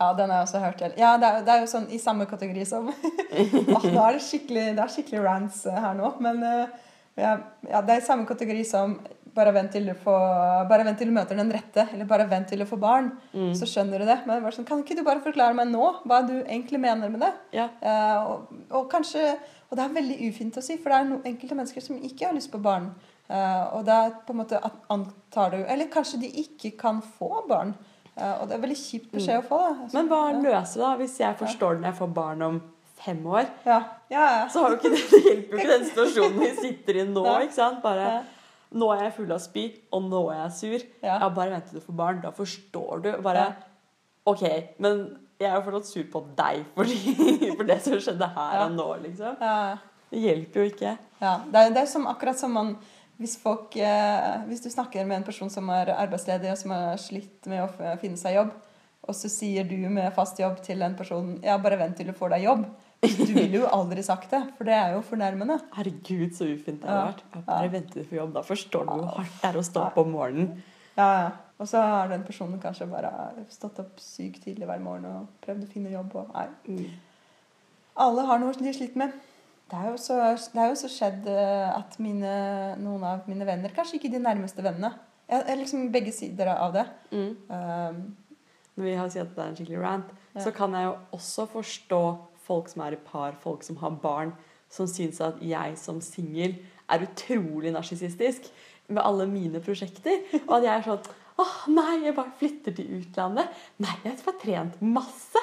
ja, 0.00 0.08
den 0.16 0.30
har 0.32 0.40
jeg 0.42 0.48
også 0.48 0.62
hørt. 0.64 0.84
Ja, 1.00 1.14
det 1.20 1.28
er, 1.28 1.44
det 1.44 1.54
er 1.54 1.60
jo 1.64 1.70
sånn 1.74 1.88
i 1.92 2.00
samme 2.00 2.24
kategori 2.28 2.64
som 2.68 2.88
Åh, 2.92 3.84
Nå 3.92 4.00
er 4.06 4.16
det 4.18 4.24
skikkelig, 4.26 4.66
det 4.76 4.84
er 4.84 4.92
skikkelig 4.96 5.22
rants 5.24 5.62
eh, 5.68 5.76
her 5.80 5.96
nå, 6.00 6.14
men 6.24 6.42
eh, 6.44 6.78
ja, 7.20 7.34
ja, 7.68 7.80
det 7.84 7.94
er 7.98 8.00
i 8.00 8.06
samme 8.08 8.24
kategori 8.28 8.64
som 8.64 8.96
bare 9.34 9.52
vent 9.54 9.70
til 9.74 9.86
du 9.86 9.92
får 9.94 10.66
Bare 10.70 10.84
vent 10.86 10.98
til 10.98 11.10
du 11.10 11.14
møter 11.14 11.38
den 11.38 11.52
rette, 11.54 11.86
eller 11.92 12.08
bare 12.08 12.26
vent 12.30 12.48
til 12.50 12.62
du 12.62 12.66
får 12.68 12.80
barn. 12.82 13.10
Mm. 13.32 13.52
Så 13.58 13.68
skjønner 13.70 14.02
du 14.02 14.06
det. 14.08 14.18
Men 14.26 14.36
det 14.38 14.44
var 14.46 14.56
sånn, 14.56 14.66
kan 14.68 14.82
ikke 14.82 14.96
du 14.98 15.04
bare 15.06 15.22
forklare 15.24 15.56
meg 15.56 15.70
nå 15.70 15.86
hva 16.04 16.20
du 16.26 16.34
egentlig 16.40 16.80
mener 16.82 17.12
med 17.12 17.22
det? 17.24 17.32
Ja. 17.56 17.68
Uh, 17.82 18.18
og, 18.32 18.50
og 18.70 18.90
kanskje 18.92 19.36
Og 19.70 19.76
det 19.78 19.84
er 19.84 19.94
veldig 19.94 20.16
ufint 20.26 20.56
å 20.58 20.62
si, 20.66 20.74
for 20.82 20.90
det 20.90 20.96
er 20.98 21.08
no, 21.12 21.20
enkelte 21.30 21.54
mennesker 21.54 21.84
som 21.84 22.00
ikke 22.02 22.26
har 22.26 22.34
lyst 22.34 22.50
på 22.50 22.58
barn. 22.62 22.90
Uh, 23.30 23.76
og 23.78 23.84
det 23.86 23.94
er 23.94 24.16
på 24.26 24.34
en 24.34 24.40
måte 24.40 24.58
antar 24.90 25.52
du 25.54 25.60
Eller 25.62 25.86
kanskje 25.92 26.18
de 26.24 26.32
ikke 26.42 26.72
kan 26.80 26.98
få 27.18 27.44
barn. 27.48 27.76
Uh, 28.16 28.40
og 28.40 28.48
det 28.50 28.56
er 28.56 28.64
veldig 28.66 28.80
kjipt 28.80 29.14
beskjed 29.14 29.44
å 29.44 29.46
få. 29.46 29.60
Da. 29.78 29.86
Men 29.94 30.10
hva 30.10 30.20
Ja. 30.32 30.40
løser 30.42 30.82
det 30.82 30.86
da 30.88 30.96
hvis 30.98 31.16
jeg 31.22 31.38
forstår 31.38 31.78
det 31.78 31.84
når 31.84 31.92
jeg 31.92 31.98
får 32.02 32.12
barn 32.18 32.42
om 32.48 32.60
fem 33.00 33.22
år? 33.30 33.46
Ja, 33.64 33.78
ja. 34.10 34.26
Så 34.50 34.64
har 34.64 34.74
jo 34.74 34.80
ikke 34.80 34.90
det, 34.92 35.04
det 35.12 35.22
hjelper 35.24 35.54
jo 35.54 35.62
ikke 35.62 35.70
den 35.76 35.86
situasjonen 35.92 36.42
vi 36.42 36.50
sitter 36.58 36.98
i 37.00 37.06
nå. 37.14 37.24
Ikke 37.46 37.56
sant? 37.60 37.78
Bare. 37.86 38.10
Nå 38.72 38.86
er 38.94 39.00
jeg 39.08 39.14
full 39.16 39.32
av 39.34 39.40
spy, 39.42 39.64
og 39.92 40.04
nå 40.06 40.20
er 40.30 40.44
jeg 40.44 40.52
sur. 40.58 40.84
Ja. 41.02 41.16
Ja, 41.24 41.28
bare 41.34 41.50
vent 41.56 41.66
til 41.70 41.80
du 41.80 41.84
får 41.86 41.96
barn. 41.98 42.20
Da 42.22 42.30
forstår 42.36 43.02
du. 43.02 43.10
Bare 43.24 43.46
Ja. 43.48 43.52
OK, 44.30 44.42
men 44.78 45.00
jeg 45.40 45.48
er 45.48 45.56
jo 45.56 45.62
fortsatt 45.64 45.88
sur 45.88 46.04
på 46.12 46.20
deg 46.36 46.64
fordi, 46.76 46.98
for 47.56 47.64
det 47.66 47.78
som 47.82 47.96
skjedde 47.98 48.28
her 48.36 48.54
Ja. 48.58 48.64
og 48.66 48.72
nå, 48.76 48.88
liksom. 49.06 49.36
ja. 49.40 49.78
Det 50.10 50.20
hjelper 50.20 50.60
jo 50.60 50.70
ikke. 50.72 50.92
Ja, 51.22 51.32
det 51.46 51.60
er, 51.60 51.70
det 51.70 51.82
er 51.84 51.86
som, 51.86 52.06
akkurat 52.10 52.38
som 52.38 52.50
man 52.52 52.72
hvis, 53.20 53.36
folk, 53.40 53.76
eh, 53.76 54.40
hvis 54.48 54.62
du 54.64 54.70
snakker 54.72 55.04
med 55.06 55.18
en 55.20 55.24
person 55.26 55.50
som 55.52 55.68
er 55.70 55.90
arbeidsledig 55.94 56.50
og 56.50 56.58
som 56.58 56.70
har 56.74 56.96
slitt 56.98 57.46
med 57.50 57.62
å 57.62 57.96
finne 58.00 58.16
seg 58.18 58.34
jobb, 58.38 58.50
og 59.06 59.14
så 59.16 59.28
sier 59.32 59.64
du 59.68 59.76
med 59.92 60.12
fast 60.16 60.38
jobb 60.40 60.58
til 60.64 60.82
en 60.82 60.96
person 60.98 61.34
ja, 61.44 61.56
bare 61.62 61.78
vent 61.80 61.96
til 61.98 62.06
du 62.10 62.12
får 62.16 62.34
deg 62.34 62.44
jobb. 62.46 62.64
Du 63.00 63.32
ville 63.32 63.56
jo 63.62 63.66
aldri 63.72 64.02
sagt 64.04 64.30
det, 64.34 64.40
for 64.58 64.68
det 64.68 64.74
er 64.76 64.90
jo 64.92 65.00
fornærmende. 65.06 65.56
Herregud, 65.72 66.34
så 66.36 66.44
ufint 66.52 66.82
det 66.82 66.88
har 66.90 67.06
vært. 67.12 67.22
Jeg 67.32 67.44
Bare 67.46 67.62
Ja. 67.64 67.70
vente 67.72 68.02
til 68.04 68.18
jobb. 68.18 68.34
Da 68.34 68.42
forstår 68.44 68.84
du 68.84 68.90
hvor 68.92 69.14
hardt 69.16 69.38
det 69.40 69.48
er 69.54 69.56
å 69.58 69.62
stå 69.64 69.86
opp 69.86 69.96
om 70.02 70.10
morgenen. 70.12 70.62
Ja, 70.98 71.06
ja. 71.22 71.30
Og 71.60 71.68
så 71.68 71.80
har 71.80 72.08
den 72.08 72.24
personen 72.24 72.60
kanskje 72.60 72.86
bare 72.90 73.10
stått 73.52 73.78
opp 73.80 73.98
sykt 74.00 74.44
tidlig 74.44 74.66
hver 74.68 74.80
morgen 74.80 75.04
og 75.06 75.26
prøvd 75.44 75.64
å 75.64 75.68
finne 75.72 75.90
jobb. 75.92 76.14
Og, 76.16 76.30
nei. 76.34 76.46
Mm. 76.68 76.86
Alle 77.96 78.24
har 78.26 78.38
noe 78.40 78.52
de 78.56 78.72
sliter 78.72 78.96
med. 78.96 79.12
Det 79.70 79.78
er 79.78 79.96
så, 80.02 80.16
det 80.52 80.60
er 80.60 80.68
jo 80.72 80.78
så 80.80 80.88
skjedd 80.90 81.26
eh, 81.30 81.68
at 81.76 81.98
mine, 82.02 82.76
noen 82.80 83.04
av 83.06 83.28
mine 83.30 83.46
venner, 83.46 83.70
kanskje 83.76 84.00
ikke 84.00 84.10
de 84.10 84.18
nærmeste 84.18 84.64
vennene 84.66 84.90
jeg, 85.30 85.44
jeg 85.46 85.58
liksom 85.60 85.92
Begge 85.94 86.12
sider 86.12 86.48
av 86.56 86.72
det. 86.74 86.82
Mm. 87.12 87.36
Um, 87.48 88.16
Når 88.76 88.84
vi 88.84 88.94
har 88.98 89.08
sagt 89.12 89.28
at 89.30 89.36
det 89.36 89.44
er 89.44 89.48
en 89.52 89.56
skikkelig 89.60 89.82
rant, 89.84 90.10
Ja. 90.34 90.40
så 90.42 90.50
kan 90.54 90.72
jeg 90.74 90.84
jo 90.88 90.96
også 91.12 91.46
forstå 91.52 92.00
folk 92.50 92.70
som 92.72 92.84
er 92.84 92.98
i 92.98 93.04
par, 93.06 93.38
folk 93.42 93.64
som 93.66 93.78
har 93.84 93.96
barn, 94.02 94.34
som 94.70 94.88
syns 94.90 95.22
at 95.24 95.40
jeg 95.42 95.78
som 95.78 96.02
singel 96.04 96.58
er 96.90 97.06
utrolig 97.06 97.72
narsissistisk 97.74 98.50
med 98.90 99.02
alle 99.02 99.26
mine 99.30 99.62
prosjekter. 99.62 100.22
Og 100.46 100.58
at 100.58 100.66
jeg 100.66 100.74
er 100.76 100.86
sånn 100.90 101.16
Åh, 101.40 101.60
nei, 101.72 102.02
jeg 102.04 102.12
bare 102.12 102.34
flytter 102.36 102.74
til 102.76 102.88
utlandet. 102.98 103.60
Nei, 103.80 103.94
jeg 104.04 104.18
har 104.26 104.34
trent 104.42 104.74
masse. 104.84 105.40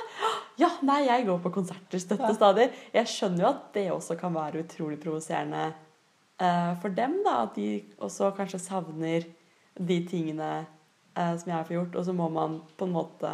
Ja, 0.62 0.70
nei, 0.86 1.00
jeg 1.08 1.26
går 1.26 1.40
på 1.42 1.52
konserter 1.56 2.02
støtte 2.02 2.36
stadig. 2.36 2.68
Jeg 2.94 3.10
skjønner 3.10 3.42
jo 3.42 3.48
at 3.50 3.64
det 3.74 3.86
også 3.96 4.18
kan 4.20 4.36
være 4.36 4.62
utrolig 4.62 5.00
provoserende 5.02 5.64
eh, 5.72 6.74
for 6.84 6.94
dem, 6.94 7.16
da. 7.26 7.40
At 7.48 7.58
de 7.58 7.82
også 7.98 8.30
kanskje 8.38 8.62
savner 8.62 9.26
de 9.74 9.98
tingene 10.10 10.52
eh, 10.62 11.34
som 11.42 11.56
jeg 11.56 11.70
får 11.72 11.78
gjort. 11.80 11.98
Og 11.98 12.06
så 12.06 12.18
må 12.20 12.30
man 12.36 12.60
på 12.78 12.86
en 12.86 12.94
måte 12.94 13.34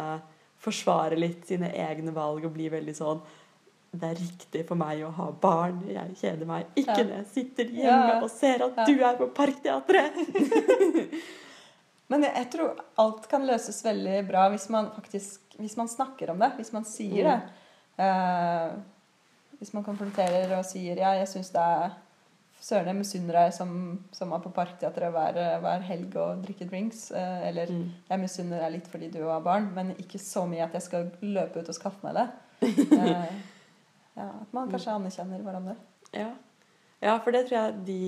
forsvare 0.64 1.20
litt 1.20 1.44
sine 1.50 1.68
egne 1.68 2.16
valg 2.16 2.48
og 2.48 2.54
bli 2.56 2.70
veldig 2.72 2.96
sånn 2.96 3.20
det 3.94 4.08
er 4.10 4.18
riktig 4.18 4.64
for 4.68 4.74
meg 4.80 5.02
å 5.06 5.10
ha 5.14 5.28
barn. 5.30 5.80
Jeg 5.88 6.16
kjeder 6.20 6.46
meg 6.48 6.66
ikke 6.74 6.96
Ja. 6.98 7.04
når 7.04 7.16
jeg 7.20 7.26
sitter 7.32 7.64
hjemme 7.70 8.08
Ja. 8.14 8.20
og 8.24 8.30
ser 8.30 8.64
at 8.66 8.76
Ja. 8.80 8.84
du 8.88 9.04
er 9.04 9.16
på 9.20 9.28
Parkteatret. 9.36 10.16
Men 12.08 12.22
jeg, 12.26 12.50
tror 12.52 12.74
alt 13.00 13.28
kan 13.30 13.46
løses 13.48 13.78
veldig 13.84 14.18
bra 14.28 14.48
hvis 14.52 14.68
man 14.72 14.90
faktisk 14.96 15.40
hvis 15.58 15.76
man 15.78 15.86
snakker 15.88 16.30
om 16.32 16.38
det. 16.42 16.50
Hvis 16.58 16.72
man 16.74 16.84
sier 16.84 17.24
det. 17.28 17.40
Uh, 17.98 18.74
hvis 19.60 19.70
man 19.72 19.84
konfronterer 19.86 20.50
og 20.58 20.64
sier 20.66 20.98
ja, 20.98 21.12
jeg 21.20 21.28
syns 21.30 21.52
det 21.54 21.62
er 21.62 21.92
Søren, 22.64 22.86
jeg 22.88 22.96
misunner 22.96 23.36
deg 23.36 23.50
som, 23.52 23.72
som 24.16 24.30
er 24.32 24.40
på 24.40 24.48
Parkteatret 24.56 25.12
hver, 25.12 25.36
hver 25.60 25.82
helg 25.84 26.14
og 26.16 26.38
drikker 26.46 26.70
drinks. 26.70 27.10
Uh, 27.12 27.42
eller 27.48 27.66
Mm. 27.68 27.90
jeg 28.08 28.20
misunner 28.22 28.60
deg 28.64 28.72
litt 28.72 28.86
fordi 28.88 29.10
du 29.12 29.18
har 29.28 29.40
barn, 29.44 29.66
men 29.74 29.90
ikke 30.00 30.16
så 30.18 30.46
mye 30.48 30.64
at 30.64 30.72
jeg 30.72 30.82
skal 30.82 31.10
løpe 31.20 31.60
ut 31.60 31.68
og 31.68 31.74
skaffe 31.76 32.02
meg 32.02 32.14
det. 32.14 32.28
Eh, 32.64 33.34
ja, 34.14 34.28
at 34.42 34.52
man 34.54 34.70
kanskje 34.70 34.94
anerkjenner 34.94 35.42
hverandre. 35.42 35.76
Ja. 36.14 36.30
ja, 37.02 37.18
for 37.24 37.34
det 37.34 37.46
tror 37.48 37.58
jeg 37.58 37.84
de 37.88 38.02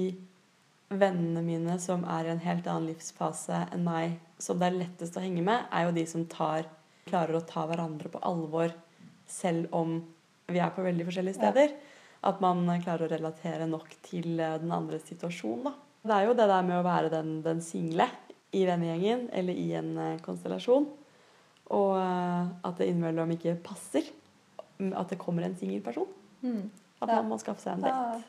vennene 0.95 1.43
mine 1.43 1.79
som 1.83 2.05
er 2.07 2.29
i 2.29 2.33
en 2.35 2.43
helt 2.45 2.67
annen 2.71 2.91
livsfase 2.93 3.65
enn 3.75 3.83
meg, 3.87 4.19
som 4.39 4.61
det 4.61 4.69
er 4.69 4.77
lettest 4.85 5.17
å 5.19 5.23
henge 5.25 5.43
med, 5.43 5.65
er 5.75 5.89
jo 5.89 5.95
de 5.97 6.05
som 6.07 6.27
tar, 6.31 6.69
klarer 7.09 7.39
å 7.39 7.47
ta 7.47 7.65
hverandre 7.67 8.11
på 8.13 8.21
alvor 8.27 8.75
selv 9.27 9.73
om 9.75 9.97
vi 10.47 10.61
er 10.63 10.71
på 10.71 10.85
veldig 10.87 11.07
forskjellige 11.09 11.41
Ja. 11.41 11.51
steder. 11.51 11.75
At 12.27 12.41
man 12.41 12.63
klarer 12.83 13.07
å 13.07 13.11
relatere 13.11 13.67
nok 13.67 13.91
til 14.07 14.39
eh, 14.41 14.59
den 14.63 14.71
andres 14.73 15.03
situasjon. 15.11 15.65
Da. 15.67 15.73
Det 16.07 16.15
er 16.15 16.27
jo 16.29 16.37
det 16.39 16.47
der 16.49 16.63
med 16.63 16.79
å 16.79 16.87
være 16.87 17.11
den, 17.11 17.43
den 17.43 17.61
single 17.63 18.07
i 18.55 18.65
vennegjengen 18.67 19.29
eller 19.33 19.53
i 19.59 19.73
en 19.79 19.91
eh, 19.99 20.21
konstellasjon. 20.23 20.87
Og 21.75 21.97
eh, 21.99 22.47
at 22.63 22.79
det 22.79 22.89
innimellom 22.93 23.35
ikke 23.35 23.57
passer 23.67 24.07
at 24.79 25.13
det 25.13 25.19
kommer 25.21 25.47
en 25.47 25.57
singel 25.59 25.83
person. 25.85 26.09
Mm. 26.43 26.71
At 27.01 27.11
man 27.13 27.29
må 27.31 27.39
skaffe 27.41 27.63
seg 27.65 27.77
en 27.77 27.87
date. 27.87 28.23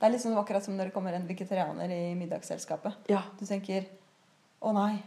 Det 0.00 0.08
er 0.08 0.14
liksom 0.14 0.36
akkurat 0.40 0.64
som 0.64 0.76
når 0.76 0.88
det 0.88 0.94
kommer 0.94 1.12
en 1.12 1.26
vegetarianer 1.28 1.92
i 1.92 2.02
middagsselskapet. 2.16 3.08
Ja. 3.12 3.22
Du 3.38 3.44
tenker 3.48 3.88
Å 4.60 4.74
nei, 4.76 4.98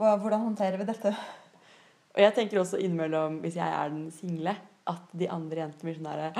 hvordan 0.00 0.46
håndterer 0.46 0.80
vi 0.80 0.86
dette? 0.88 1.10
Og 2.14 2.22
jeg 2.22 2.34
tenker 2.36 2.60
også 2.62 2.80
innimellom, 2.80 3.42
hvis 3.42 3.58
jeg 3.58 3.68
er 3.68 3.92
den 3.92 4.06
single, 4.16 4.54
at 4.88 5.10
de 5.20 5.28
andre 5.28 5.60
jentene 5.60 5.84
blir 5.84 5.98
sånn 5.98 6.08
derre 6.08 6.30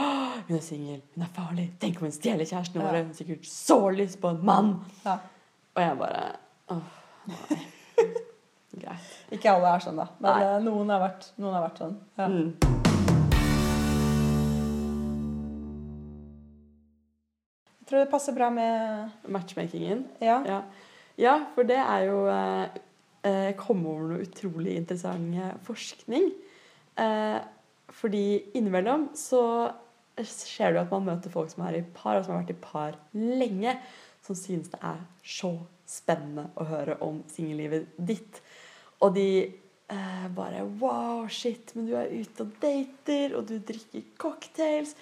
Hun 0.48 0.56
er 0.56 0.64
singel, 0.64 1.02
hun 1.12 1.26
er 1.26 1.34
farlig. 1.36 1.66
Tenk 1.82 2.00
om 2.00 2.08
hun 2.08 2.14
stjeler 2.16 2.48
kjæresten 2.48 2.80
vår. 2.80 2.88
Ja. 2.88 3.02
Hun 3.04 3.12
har 3.12 3.18
sikkert 3.20 3.50
så 3.50 3.78
lyst 3.92 4.20
på 4.22 4.32
en 4.32 4.40
mann. 4.48 4.72
Ja. 5.04 5.18
Og 5.76 5.84
jeg 5.84 6.00
bare 6.00 6.24
Åh, 6.72 6.96
nei. 7.28 7.60
Greit. 8.78 9.14
Ikke 9.34 9.52
alle 9.52 9.76
er 9.76 9.84
sånn, 9.84 10.00
da. 10.00 10.08
Men 10.22 10.42
eh, 10.44 10.58
noen, 10.64 10.92
har 10.92 11.04
vært, 11.04 11.32
noen 11.40 11.56
har 11.58 11.68
vært 11.68 11.84
sånn. 11.84 11.96
Ja. 12.20 12.28
Mm. 12.32 12.77
Tror 17.98 18.06
det 18.06 18.12
passer 18.12 18.34
bra 18.36 18.50
med 18.50 19.10
Matchmakingen. 19.26 20.04
Ja. 20.22 20.38
Ja. 20.46 20.62
ja, 21.18 21.34
for 21.54 21.66
det 21.66 21.78
er 21.82 22.04
jo 22.06 22.20
eh, 22.30 23.54
komme 23.58 23.82
kom 23.82 23.86
over 23.90 24.12
noe 24.12 24.26
utrolig 24.26 24.76
interessant 24.78 25.34
eh, 25.34 25.56
forskning. 25.66 26.30
Eh, 26.98 27.38
fordi 27.98 28.52
innimellom 28.54 29.08
så 29.18 29.42
skjer 30.18 30.72
det 30.72 30.78
jo 30.78 30.84
at 30.84 30.92
man 30.94 31.08
møter 31.08 31.32
folk 31.32 31.50
som 31.50 31.64
er 31.66 31.80
i 31.80 31.82
par, 31.82 32.18
og 32.18 32.26
som 32.26 32.36
har 32.36 32.44
vært 32.44 32.54
i 32.54 32.60
par 32.62 32.98
lenge, 33.14 33.74
som 34.22 34.38
synes 34.38 34.70
det 34.70 34.80
er 34.84 35.02
så 35.26 35.54
spennende 35.88 36.48
å 36.58 36.66
høre 36.68 36.98
om 37.02 37.22
singellivet 37.32 37.88
ditt. 37.96 38.42
Og 39.02 39.14
de 39.16 39.28
eh, 39.42 40.26
bare 40.36 40.66
Wow, 40.78 41.26
shit, 41.32 41.74
men 41.74 41.90
du 41.90 41.96
er 41.98 42.12
ute 42.14 42.46
og 42.46 42.54
dater, 42.62 43.34
og 43.38 43.48
du 43.50 43.56
drikker 43.58 44.06
cocktails, 44.20 44.94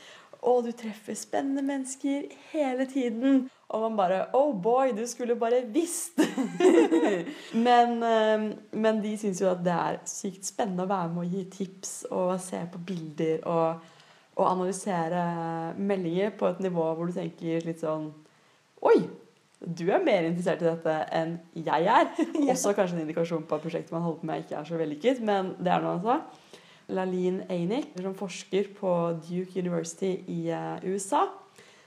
og 0.46 0.62
du 0.66 0.70
treffer 0.74 1.16
spennende 1.18 1.62
mennesker 1.66 2.30
hele 2.52 2.87
tiden. 2.87 3.48
Og 3.68 3.82
man 3.82 3.96
bare 3.98 4.20
Oh 4.38 4.54
boy, 4.62 4.92
du 4.96 5.06
skulle 5.06 5.37
bare 5.37 5.64
visst! 5.74 6.20
men, 7.66 8.02
eh, 8.02 8.46
men 8.72 9.02
de 9.02 9.16
syns 9.18 9.42
jo 9.42 9.50
at 9.50 9.64
det 9.66 9.74
er 9.74 9.98
sykt 10.06 10.46
spennende 10.46 10.87
å 10.87 10.90
være 10.90 11.11
med 11.14 11.24
og 11.24 11.35
gi 11.35 11.44
tips 11.59 11.94
og 12.14 12.37
se 12.40 12.62
på 12.72 12.82
bilder 12.87 13.42
og, 13.42 13.82
og 14.37 14.46
analysere 14.52 15.74
meldinger 15.78 16.30
på 16.38 16.52
et 16.52 16.62
nivå 16.62 16.87
hvor 16.94 17.11
du 17.11 17.18
tenker 17.18 17.66
litt 17.66 17.82
sånn 17.82 18.12
Oi! 18.87 19.00
Du 19.56 19.87
er 19.88 20.02
mer 20.04 20.26
interessert 20.28 20.61
i 20.61 20.68
dette 20.68 20.94
enn 21.16 21.38
jeg 21.56 21.87
er. 21.88 22.11
Også 22.52 22.74
kanskje 22.76 22.98
en 22.98 23.06
indikasjon 23.06 23.46
på 23.48 23.56
at 23.56 23.64
prosjektet 23.64 23.94
man 23.96 24.04
holder 24.04 24.20
på 24.20 24.28
med, 24.28 24.42
ikke 24.44 24.61
er 24.61 24.68
så 24.68 24.78
vellykket, 24.78 25.22
men 25.24 25.54
det 25.59 25.72
er 25.72 25.82
noe 25.82 25.96
han 25.96 26.04
sa. 26.04 26.18
Laline 26.88 27.46
Einik, 27.51 27.92
som 27.99 28.14
forsker 28.14 28.70
på 28.79 28.92
Duke 29.27 29.59
University 29.61 30.12
i 30.31 30.46
eh, 30.55 30.87
USA, 30.87 31.27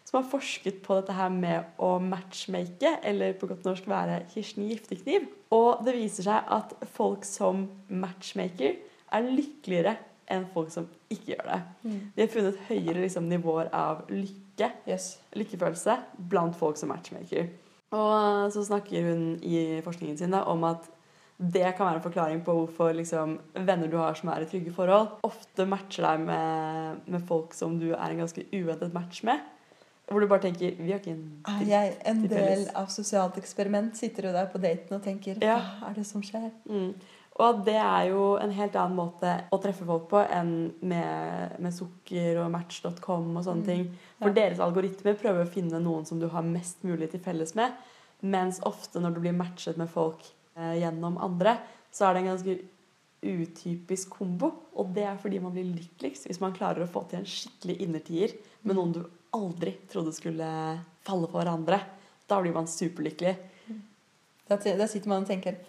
som 0.04 0.20
har 0.20 0.30
forsket 0.32 0.82
på 0.84 0.98
dette 0.98 1.14
her 1.14 1.30
med 1.32 1.78
å 1.78 1.94
matchmake, 2.02 2.96
eller 3.06 3.36
på 3.38 3.48
godt 3.52 3.68
norsk 3.68 3.88
være 3.90 4.24
Kirsten 4.34 4.68
Giftekniv. 4.68 5.28
Og 5.54 5.84
det 5.86 5.96
viser 5.96 6.26
seg 6.26 6.54
at 6.56 6.74
folk 6.98 7.26
som 7.28 7.68
matchmaker 7.88 8.80
er 9.14 9.30
lykkeligere 9.30 9.96
enn 10.30 10.46
folk 10.54 10.70
som 10.74 10.86
ikke 11.10 11.34
gjør 11.34 11.48
det. 11.48 11.60
Mm. 11.84 12.00
De 12.16 12.22
har 12.22 12.34
funnet 12.34 12.62
høyere 12.68 13.02
liksom, 13.02 13.30
nivåer 13.30 13.72
av 13.74 14.04
lykke 14.12 14.74
Yes. 14.90 15.14
lykkefølelse 15.40 15.94
blant 16.30 16.58
folk 16.60 16.78
som 16.78 16.92
matchmaker. 16.92 17.48
Og 17.96 18.52
så 18.54 18.64
snakker 18.68 19.06
hun 19.08 19.22
i 19.42 19.80
forskningen 19.86 20.18
sin 20.20 20.36
da, 20.36 20.44
om 20.52 20.66
at 20.68 20.90
det 21.40 21.76
kan 21.78 21.88
være 21.88 21.96
en 22.02 22.04
forklaring 22.04 22.42
på 22.44 22.54
hvorfor 22.58 22.92
liksom, 22.98 23.38
venner 23.56 23.88
du 23.88 23.96
har 23.98 24.14
som 24.20 24.28
er 24.30 24.44
i 24.44 24.46
trygge 24.52 24.74
forhold, 24.76 25.08
ofte 25.24 25.66
matcher 25.66 26.04
deg 26.04 26.26
med, 26.28 26.98
med 27.08 27.22
folk 27.30 27.54
som 27.56 27.78
du 27.80 27.94
er 27.94 28.10
en 28.12 28.18
ganske 28.26 28.44
uventet 28.52 28.94
match 28.94 29.24
med. 29.24 29.40
Hvor 30.10 30.20
du 30.20 30.28
bare 30.28 30.42
tenker 30.42 30.74
Vi 30.82 30.90
har 30.92 30.98
ikke 31.00 31.12
en 31.14 31.44
Er 31.48 31.66
jeg 31.70 31.98
en 32.10 32.24
del 32.28 32.64
av 32.76 32.88
sosialt 32.90 33.36
eksperiment? 33.38 33.96
Sitter 33.96 34.26
du 34.26 34.32
der 34.34 34.48
på 34.50 34.58
daten 34.58 34.96
og 34.98 35.04
tenker 35.06 35.38
Ja. 35.42 35.60
Hva 35.80 35.92
er 35.92 36.00
det 36.00 36.06
som 36.10 36.22
skjer? 36.26 36.50
Mm. 36.66 36.96
Og 37.40 37.62
det 37.64 37.76
er 37.78 38.10
jo 38.10 38.24
en 38.42 38.52
helt 38.52 38.74
annen 38.76 38.98
måte 38.98 39.36
å 39.54 39.60
treffe 39.64 39.86
folk 39.88 40.10
på 40.10 40.24
enn 40.34 40.74
med, 40.82 41.54
med 41.62 41.72
sukker 41.72 42.42
og 42.44 42.50
match.com 42.52 43.38
og 43.38 43.46
sånne 43.46 43.62
Mm. 43.64 43.66
ting. 43.70 43.86
For 44.20 44.28
Ja. 44.30 44.34
deres 44.34 44.60
algoritmer 44.60 45.14
prøver 45.16 45.46
å 45.46 45.48
finne 45.54 45.80
noen 45.80 46.06
som 46.06 46.20
du 46.20 46.28
har 46.28 46.42
mest 46.42 46.84
mulig 46.84 47.12
til 47.12 47.20
felles 47.22 47.56
med. 47.56 47.72
Mens 48.22 48.60
ofte 48.60 49.00
når 49.00 49.14
du 49.14 49.20
blir 49.22 49.32
matchet 49.38 49.78
med 49.78 49.88
folk 49.90 50.26
gjennom 50.80 51.18
andre, 51.24 51.58
så 51.92 52.08
er 52.10 52.14
det 52.18 52.22
en 52.24 52.32
ganske 52.34 52.58
utypisk 53.22 54.10
kombo. 54.20 54.52
Og 54.80 54.92
det 54.96 55.04
er 55.10 55.18
fordi 55.22 55.40
man 55.44 55.54
blir 55.56 55.68
lykkeligst 55.74 56.28
hvis 56.30 56.42
man 56.44 56.54
klarer 56.56 56.86
å 56.86 56.92
få 56.92 57.04
til 57.12 57.20
en 57.22 57.28
skikkelig 57.30 57.80
innertier 57.86 58.36
med 58.68 58.78
noen 58.80 58.94
du 58.96 59.02
aldri 59.36 59.76
trodde 59.92 60.14
skulle 60.16 60.48
falle 61.06 61.28
for 61.30 61.42
hverandre. 61.42 61.82
Da 62.30 62.40
blir 62.42 62.54
man 62.56 62.70
superlykkelig. 62.70 63.36
Da, 64.50 64.58
sitter 64.62 65.10
man 65.12 65.22
og 65.26 65.30
tenker 65.30 65.60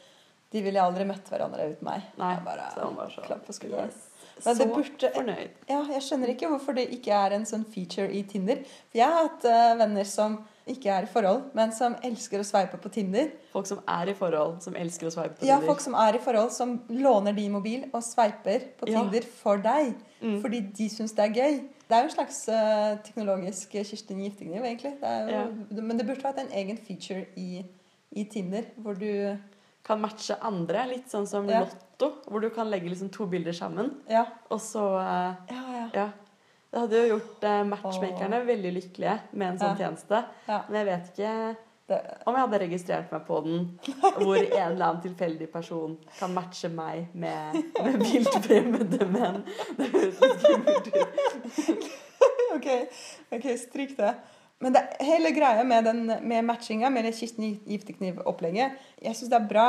De 0.50 0.62
ville 0.64 0.80
aldri 0.82 1.04
møtt 1.06 1.28
hverandre 1.30 1.66
uten 1.74 1.84
meg. 1.86 2.06
Nei, 2.18 2.30
Jeg 2.34 2.44
bare, 2.46 2.70
så 2.74 2.86
bare 2.96 3.12
så, 3.12 3.22
klapp 3.26 3.44
på 3.46 3.54
skulderen. 3.54 3.90
Yes. 3.92 4.06
Men 4.40 4.56
det 4.56 4.64
Så 4.64 4.74
burde- 4.74 5.10
fornøyd. 5.14 5.50
Ja, 5.68 5.80
jeg 5.92 6.02
skjønner 6.02 6.32
ikke 6.32 6.48
hvorfor 6.50 6.74
det 6.74 6.86
ikke 6.96 7.12
er 7.26 7.34
en 7.36 7.44
sånn 7.46 7.64
feature 7.70 8.08
i 8.10 8.22
Tinder. 8.26 8.62
For 8.90 8.98
jeg 8.98 9.06
har 9.12 9.28
hatt 9.28 9.44
eh, 9.46 9.74
venner 9.78 10.04
som 10.08 10.38
ikke 10.72 10.90
er 10.94 11.06
i 11.06 11.10
forhold, 11.10 11.50
men 11.56 11.72
som 11.74 11.96
elsker 12.06 12.42
å 12.42 12.46
sveipe 12.46 12.78
på 12.80 12.90
Tinder. 12.94 13.30
Folk 13.52 13.66
som 13.68 13.82
er 13.88 14.12
i 14.12 14.14
forhold, 14.16 14.60
som 14.64 14.76
elsker 14.78 15.08
å 15.08 15.12
sveipe 15.14 15.34
på 15.34 15.42
Tinder. 15.42 15.52
Ja, 15.52 15.58
folk 15.66 15.82
som 15.84 15.96
er 15.98 16.16
i 16.16 16.22
forhold, 16.22 16.52
som 16.54 16.76
låner 16.88 17.36
din 17.36 17.52
mobil 17.52 17.84
og 17.90 18.02
sveiper 18.06 18.68
på 18.80 18.88
Ja. 18.88 19.02
Tinder 19.02 19.26
for 19.42 19.60
deg. 19.64 19.94
Mm. 20.20 20.40
Fordi 20.42 20.60
de 20.78 20.88
syns 20.92 21.12
det 21.16 21.26
er 21.26 21.36
gøy. 21.36 21.60
Det 21.90 21.96
er 21.96 22.04
jo 22.04 22.08
en 22.10 22.14
slags 22.14 22.40
uh, 22.48 22.96
teknologisk 23.02 23.72
Kirsten 23.72 24.20
Giftekniv, 24.22 24.62
egentlig. 24.62 24.94
Det 25.00 25.14
jo, 25.34 25.82
Men 25.82 25.98
det 25.98 26.06
burde 26.06 26.22
vært 26.22 26.38
en 26.44 26.52
egen 26.62 26.78
feature 26.78 27.24
i, 27.36 27.64
i 28.12 28.24
Tinder, 28.24 28.70
hvor 28.76 28.94
du 28.94 29.36
Kan 29.82 29.98
matche 30.02 30.36
andre, 30.44 30.84
litt 30.86 31.08
sånn 31.10 31.26
som 31.26 31.48
Ja. 31.48 31.64
Lotto, 31.64 32.12
hvor 32.28 32.40
du 32.40 32.50
kan 32.50 32.68
legge 32.70 32.88
liksom 32.88 33.08
to 33.10 33.26
bilder 33.26 33.52
sammen. 33.56 33.94
Ja. 34.08 34.26
Og 34.50 34.60
så 34.60 34.84
eh, 35.00 35.54
Ja, 35.54 35.86
ja. 35.94 36.10
Det 36.70 36.78
hadde 36.78 37.00
jo 37.00 37.16
gjort 37.16 37.48
eh, 37.50 37.64
matchmakerne 37.66 38.44
veldig 38.46 38.70
lykkelige 38.76 39.16
med 39.32 39.48
en 39.48 39.58
sånn 39.58 39.76
tjeneste. 39.80 40.22
Men 40.46 40.78
jeg 40.80 40.88
vet 40.90 41.10
ikke 41.10 41.34
om 41.90 42.36
jeg 42.36 42.44
hadde 42.44 42.58
registrert 42.62 43.10
meg 43.10 43.24
på 43.26 43.38
den, 43.42 43.62
hvor 44.20 44.36
en 44.38 44.52
eller 44.54 44.84
annen 44.86 45.00
tilfeldig 45.02 45.48
person 45.50 45.96
kan 46.18 46.34
matche 46.34 46.70
meg 46.70 47.10
med, 47.18 47.56
med 47.82 48.04
viltfremmede 48.04 49.08
menn. 49.10 49.40
Det 49.78 49.88
høres 49.94 50.20
litt 50.22 50.44
skummelt 50.44 50.92
ut. 50.94 51.88
ok, 52.56 52.68
ok, 53.38 53.48
stryk 53.64 53.96
det. 53.98 54.12
Men 54.60 54.74
det, 54.76 54.80
hele 55.00 55.30
greia 55.32 55.62
med, 55.64 55.84
den, 55.88 56.02
med 56.28 56.44
matchinga, 56.44 56.90
med 56.92 57.06
det 57.08 57.14
kisten 57.16 57.46
Giftekniv-opplegget 57.64 58.74
Jeg 59.00 59.16
syns 59.16 59.30
det 59.32 59.38
er 59.38 59.46
bra. 59.48 59.68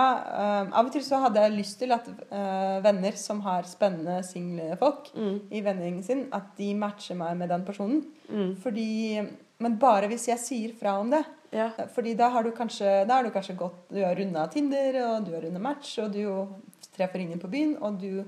Um, 0.65 0.73
av 0.75 0.89
og 0.89 0.91
til 0.91 1.04
så 1.06 1.21
hadde 1.23 1.39
jeg 1.45 1.54
lyst 1.56 1.77
til 1.80 1.93
at 1.95 2.10
uh, 2.32 2.82
venner 2.84 3.15
som 3.19 3.39
har 3.45 3.63
spennende 3.69 4.17
single 4.27 4.75
folk 4.82 5.12
Mm, 5.15 5.38
i 5.51 5.62
vennegjengen 5.63 6.04
sin, 6.04 6.25
at 6.36 6.51
de 6.58 6.73
matcher 6.75 7.15
meg 7.19 7.38
med 7.39 7.49
den 7.54 7.63
personen. 7.67 8.01
mm, 8.30 8.51
Fordi, 8.63 9.21
men 9.63 9.77
bare 9.80 10.08
hvis 10.12 10.27
jeg 10.27 10.39
sier 10.43 10.75
fra 10.80 10.97
om 10.99 11.10
det. 11.12 11.23
ja. 11.56 11.69
Fordi 11.95 12.13
da 12.19 12.30
har 12.30 12.43
du 12.43 12.51
kanskje, 12.51 13.06
da 13.08 13.15
har 13.19 13.23
du 13.23 13.32
kanskje 13.32 13.56
gått 13.60 13.89
Du 13.91 13.99
har 14.04 14.15
runda 14.15 14.47
Tinder, 14.51 14.99
og 15.08 15.25
du 15.25 15.34
har 15.36 15.41
runda 15.47 15.60
Match, 15.60 15.97
og 15.99 16.12
du 16.12 16.47
treffer 16.95 17.19
ingen 17.23 17.39
på 17.39 17.47
byen, 17.51 17.77
og 17.82 17.99
du 18.01 18.23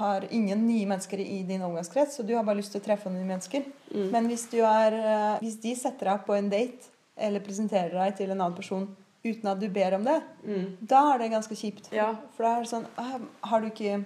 har 0.00 0.24
ingen 0.30 0.62
nye 0.66 0.86
mennesker 0.88 1.20
i 1.20 1.42
din 1.44 1.62
omgangskrets, 1.62 2.18
og 2.20 2.26
du 2.26 2.34
har 2.36 2.44
bare 2.46 2.56
lyst 2.62 2.72
til 2.72 2.80
å 2.80 2.84
treffe 2.86 3.10
nye 3.12 3.26
mennesker. 3.28 3.66
Mm. 3.92 4.06
Men 4.14 4.26
hvis, 4.30 4.46
du 4.50 4.58
er, 4.64 4.94
eh, 4.96 5.38
hvis 5.42 5.58
de 5.60 5.74
setter 5.76 6.08
deg 6.08 6.24
på 6.26 6.36
en 6.38 6.48
date, 6.52 6.88
eller 7.16 7.40
presenterer 7.44 7.92
deg 7.92 8.16
til 8.16 8.30
en 8.32 8.40
annen 8.40 8.56
person 8.56 8.86
uten 9.24 9.46
at 9.52 9.60
du 9.60 9.68
ber 9.68 9.94
om 9.94 10.04
det, 10.04 10.22
Mm. 10.44 10.76
da 10.80 11.12
er 11.14 11.18
det 11.18 11.30
ganske 11.30 11.54
kjipt. 11.54 11.92
Ja. 11.92 12.14
For 12.36 12.42
da 12.42 12.56
er 12.56 12.62
det 12.62 12.70
sånn 12.72 12.86
«Ah, 12.98 13.18
Har 13.44 13.60
du 13.60 13.68
ikke 13.70 14.04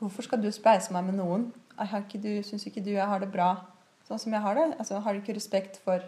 Hvorfor 0.00 0.22
skal 0.22 0.40
du 0.40 0.48
spleise 0.50 0.90
meg 0.92 1.04
med 1.04 1.14
noen? 1.16 1.52
Har 1.76 2.00
ikke 2.00 2.20
du, 2.22 2.42
Syns 2.42 2.64
ikke 2.66 2.82
du 2.82 2.90
jeg 2.92 3.06
har 3.06 3.18
det 3.20 3.30
bra 3.32 3.66
sånn 4.08 4.18
som 4.18 4.32
jeg 4.32 4.40
har 4.40 4.54
det? 4.54 4.78
Altså, 4.78 4.98
Har 5.02 5.12
du 5.12 5.20
ikke 5.20 5.34
respekt 5.36 5.76
for 5.84 6.00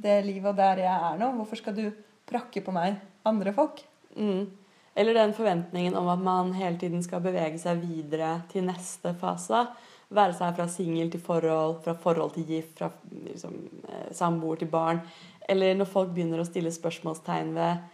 det 0.00 0.24
livet 0.24 0.46
og 0.46 0.56
der 0.56 0.76
jeg 0.76 0.86
er 1.12 1.18
nå? 1.18 1.32
Hvorfor 1.36 1.56
skal 1.56 1.74
du 1.74 1.92
prakke 2.26 2.62
på 2.62 2.72
meg 2.72 3.00
andre 3.26 3.52
folk? 3.52 3.82
Mm. 4.16 4.46
Eller 4.94 5.14
den 5.16 5.32
forventningen 5.32 5.94
om 5.96 6.08
at 6.12 6.20
man 6.20 6.52
hele 6.52 6.76
tiden 6.78 7.02
skal 7.04 7.22
bevege 7.24 7.58
seg 7.60 7.80
videre 7.80 8.42
til 8.52 8.66
neste 8.66 9.14
fase. 9.20 9.64
Være 10.12 10.34
seg 10.36 10.56
fra 10.58 10.66
singel 10.68 11.08
til 11.12 11.22
forhold, 11.24 11.78
fra 11.84 11.94
forhold 11.96 12.34
til 12.34 12.44
gift, 12.44 12.74
fra 12.78 12.90
liksom, 13.24 13.54
eh, 13.88 14.10
samboer 14.12 14.60
til 14.60 14.68
barn. 14.68 15.00
Eller 15.48 15.74
når 15.74 15.88
folk 15.88 16.12
begynner 16.12 16.42
å 16.42 16.46
stille 16.48 16.72
spørsmålstegn 16.72 17.54
ved 17.56 17.88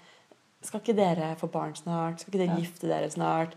Skal 0.61 0.81
ikke 0.81 0.97
dere 0.99 1.37
få 1.39 1.47
barn 1.47 1.77
snart? 1.79 2.19
Skal 2.19 2.33
ikke 2.33 2.41
dere 2.47 2.57
Ja. 2.57 2.63
gifte 2.65 2.89
dere 2.89 3.11
snart? 3.11 3.53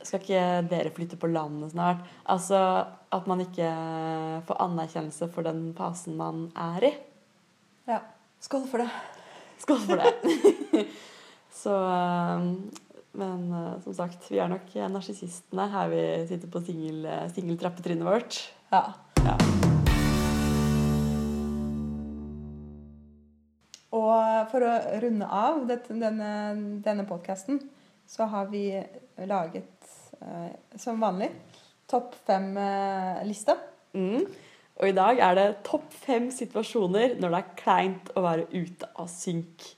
Skal 0.00 0.20
ikke 0.20 0.68
dere 0.70 0.90
flytte 0.94 1.16
på 1.18 1.26
landet 1.32 1.72
snart? 1.72 1.98
Altså 2.30 2.86
at 3.10 3.26
man 3.26 3.40
ikke 3.40 3.66
får 4.46 4.60
anerkjennelse 4.60 5.32
for 5.32 5.42
den 5.42 5.74
fasen 5.74 6.16
man 6.16 6.52
er 6.54 6.84
i. 6.84 6.92
Ja. 7.88 7.98
Skål 8.40 8.68
for 8.68 8.78
det. 8.78 8.90
Skål 9.58 9.78
for 9.78 9.96
det. 9.96 10.86
Så 11.64 11.74
um, 11.74 12.70
Men 13.14 13.46
uh, 13.52 13.74
som 13.84 13.94
sagt, 13.94 14.26
vi 14.30 14.40
er 14.42 14.50
nok 14.50 14.72
narsissistene 14.90 15.68
her 15.70 15.90
vi 15.92 16.02
sitter 16.26 16.50
på 16.50 16.62
uh, 16.62 17.26
singeltrappetrinnet 17.30 18.06
vårt. 18.06 18.40
Ja. 18.72 18.82
Ja. 19.22 19.36
Og 23.94 24.50
for 24.50 24.66
å 24.66 24.72
runde 25.04 25.28
av 25.30 25.62
dette, 25.70 25.94
denne, 25.94 26.32
denne 26.82 27.06
podkasten, 27.06 27.62
så 28.10 28.26
har 28.32 28.50
vi 28.50 28.66
laget, 29.30 29.70
uh, 30.18 30.50
som 30.74 30.98
vanlig, 31.02 31.30
topp 31.86 32.16
fem-liste. 32.26 33.54
Mm. 33.94 34.26
Og 34.74 34.90
i 34.90 34.96
dag 34.96 35.22
er 35.22 35.38
det 35.38 35.48
topp 35.66 35.86
fem 35.94 36.26
situasjoner 36.34 37.14
når 37.22 37.30
det 37.30 37.40
er 37.40 37.56
kleint 37.60 38.12
å 38.18 38.24
være 38.24 38.48
ute 38.50 38.90
av 38.98 39.06
synk. 39.12 39.68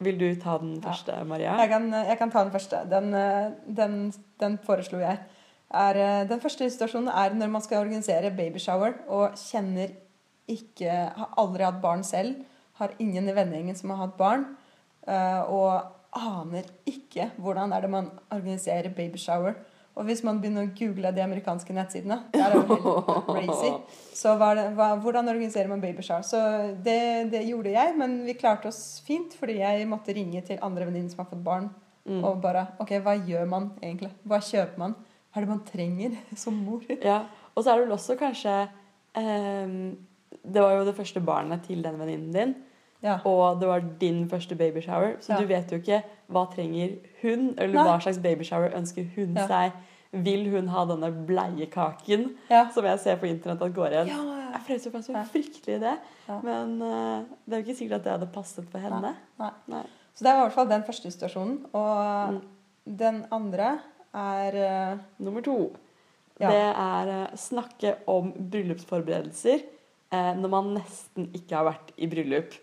Vil 0.00 0.18
du 0.18 0.28
ta 0.40 0.58
den 0.58 0.74
Ja. 0.76 0.80
første, 0.90 1.24
Maria? 1.26 1.56
Jeg 1.58 1.68
kan, 1.70 1.90
jeg 1.92 2.18
kan 2.18 2.30
ta 2.30 2.44
den 2.44 2.52
første. 2.52 2.82
Den, 2.90 3.14
eh, 3.14 3.50
den, 3.76 4.12
den 4.40 4.58
foreslo 4.58 4.98
jeg. 5.00 5.18
Er, 5.70 5.96
eh, 5.96 6.28
den 6.28 6.40
første 6.40 6.70
situasjonen 6.70 7.08
er 7.08 7.34
når 7.34 7.50
man 7.50 7.60
skal 7.62 7.78
organisere 7.84 8.30
babyshower 8.36 8.94
og 9.08 9.34
kjenner 9.34 9.90
ikke 10.48 10.88
Har 11.16 11.34
aldri 11.36 11.62
hatt 11.64 11.82
barn 11.82 12.02
selv. 12.02 12.44
Har 12.78 12.90
ingen 12.98 13.28
i 13.28 13.32
vennegjengen 13.32 13.76
som 13.76 13.90
har 13.90 13.96
hatt 14.06 14.16
barn. 14.16 14.56
eh, 15.06 15.42
Og 15.42 15.82
aner 16.14 16.62
ikke 16.86 17.30
hvordan 17.38 17.72
er 17.74 17.80
det 17.82 17.90
man 17.90 18.10
organiserer 18.30 18.88
babyshower. 18.94 19.54
Og 19.98 20.06
hvis 20.06 20.20
man 20.22 20.38
begynner 20.40 20.68
å 20.68 20.70
google 20.78 21.10
de 21.12 21.22
amerikanske 21.24 21.74
nettsidene, 21.74 22.20
der 22.32 22.52
er 22.54 22.54
det 22.54 22.76
crazy. 23.32 23.72
Så 24.14 24.36
hva 24.38 24.52
hva, 24.76 24.92
hvordan 25.02 25.26
organiserer 25.32 25.68
man 25.72 25.82
babyshower? 25.82 26.22
Så 26.26 26.38
det, 26.86 27.00
det 27.32 27.40
gjorde 27.48 27.72
jeg, 27.74 27.96
men 27.98 28.14
vi 28.28 28.36
klarte 28.38 28.70
oss 28.70 29.00
fint, 29.06 29.34
fordi 29.34 29.58
jeg 29.58 29.88
måtte 29.90 30.14
ringe 30.14 30.40
til 30.46 30.60
andre 30.62 30.86
venninner 30.86 31.10
som 31.12 31.24
har 31.24 31.30
fått 31.34 31.44
barn, 31.44 31.68
Mm. 32.08 32.22
og 32.24 32.38
bare 32.40 32.62
OK, 32.80 32.94
hva 33.04 33.12
gjør 33.20 33.42
man 33.50 33.66
egentlig? 33.82 34.08
Hva 34.24 34.38
kjøper 34.40 34.78
man? 34.80 34.94
Hva 35.28 35.36
er 35.36 35.44
det 35.44 35.50
man 35.50 35.58
trenger 35.68 36.14
som 36.40 36.54
mor? 36.64 36.80
Ja, 37.04 37.18
Og 37.52 37.60
så 37.66 37.74
er 37.74 37.76
det 37.82 37.84
vel 37.84 37.92
også 37.98 38.16
kanskje 38.16 38.54
eh, 39.18 39.74
Det 40.54 40.62
var 40.62 40.72
jo 40.78 40.86
det 40.88 40.94
første 40.96 41.20
barnet 41.20 41.66
til 41.66 41.82
den 41.84 41.98
venninnen 42.00 42.32
din. 42.32 42.54
Ja. 43.02 43.18
Og 43.24 43.60
det 43.60 43.68
var 43.68 43.80
din 44.00 44.24
første 44.28 44.56
babyshower, 44.58 45.16
så 45.20 45.28
Ja. 45.34 45.40
du 45.40 45.46
vet 45.46 45.70
jo 45.70 45.78
ikke 45.78 46.02
hva 46.30 46.46
trenger 46.52 46.96
hun, 47.22 47.54
eller 47.58 47.74
Nei. 47.74 47.84
hva 47.86 48.00
slags 48.02 48.18
babyshower 48.18 48.70
ønsker 48.74 49.06
hun 49.14 49.36
Ja. 49.36 49.46
seg. 49.46 49.72
Vil 50.12 50.50
hun 50.50 50.68
ha 50.68 50.84
denne 50.86 51.10
bleiekaken 51.26 52.30
som 52.72 52.84
jeg 52.84 52.98
ser 52.98 53.16
på 53.16 53.28
internett 53.28 53.60
at 53.62 53.74
går 53.74 53.90
igjen? 53.92 54.08
Jeg 54.08 54.62
frøs 54.66 54.84
jo 54.86 54.90
på 54.90 54.96
en 54.96 55.26
fryktelig 55.26 55.74
idé, 55.80 55.98
men 56.42 56.80
uh, 56.82 57.24
det 57.46 57.52
er 57.54 57.62
jo 57.62 57.66
ikke 57.66 57.76
sikkert 57.78 57.92
at 58.00 58.04
det 58.04 58.12
hadde 58.12 58.32
passet 58.32 58.68
for 58.72 58.78
henne. 58.80 59.14
Nei. 59.38 59.50
Nei. 59.68 59.82
Så 60.14 60.24
det 60.24 60.32
var 60.32 60.40
i 60.40 60.48
hvert 60.48 60.52
fall 60.54 60.68
den 60.68 60.82
første 60.82 61.10
situasjonen. 61.12 61.66
Og 61.74 62.32
Mm. 62.32 62.42
den 62.96 63.26
andre 63.30 63.78
er 64.14 64.92
uh, 64.94 64.98
Nummer 65.20 65.42
to. 65.42 65.76
Det 66.38 66.48
er 66.48 67.06
uh, 67.26 67.36
snakke 67.36 67.96
om 68.08 68.32
bryllupsforberedelser 68.32 69.62
når 70.10 70.48
man 70.48 70.70
nesten 70.78 71.26
ikke 71.34 71.52
har 71.58 71.64
vært 71.68 71.90
i 71.98 72.06
bryllup. 72.08 72.54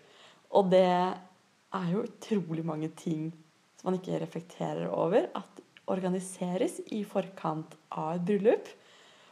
Og 0.54 0.70
det 0.70 0.86
er 0.86 1.90
jo 1.92 2.04
utrolig 2.06 2.64
mange 2.66 2.90
ting 2.98 3.30
som 3.76 3.90
man 3.90 3.98
ikke 3.98 4.20
reflekterer 4.22 4.88
over 4.88 5.28
at 5.36 5.62
organiseres 5.90 6.80
i 6.94 7.02
forkant 7.06 7.76
av 7.94 8.16
et 8.16 8.26
bryllup. 8.26 8.70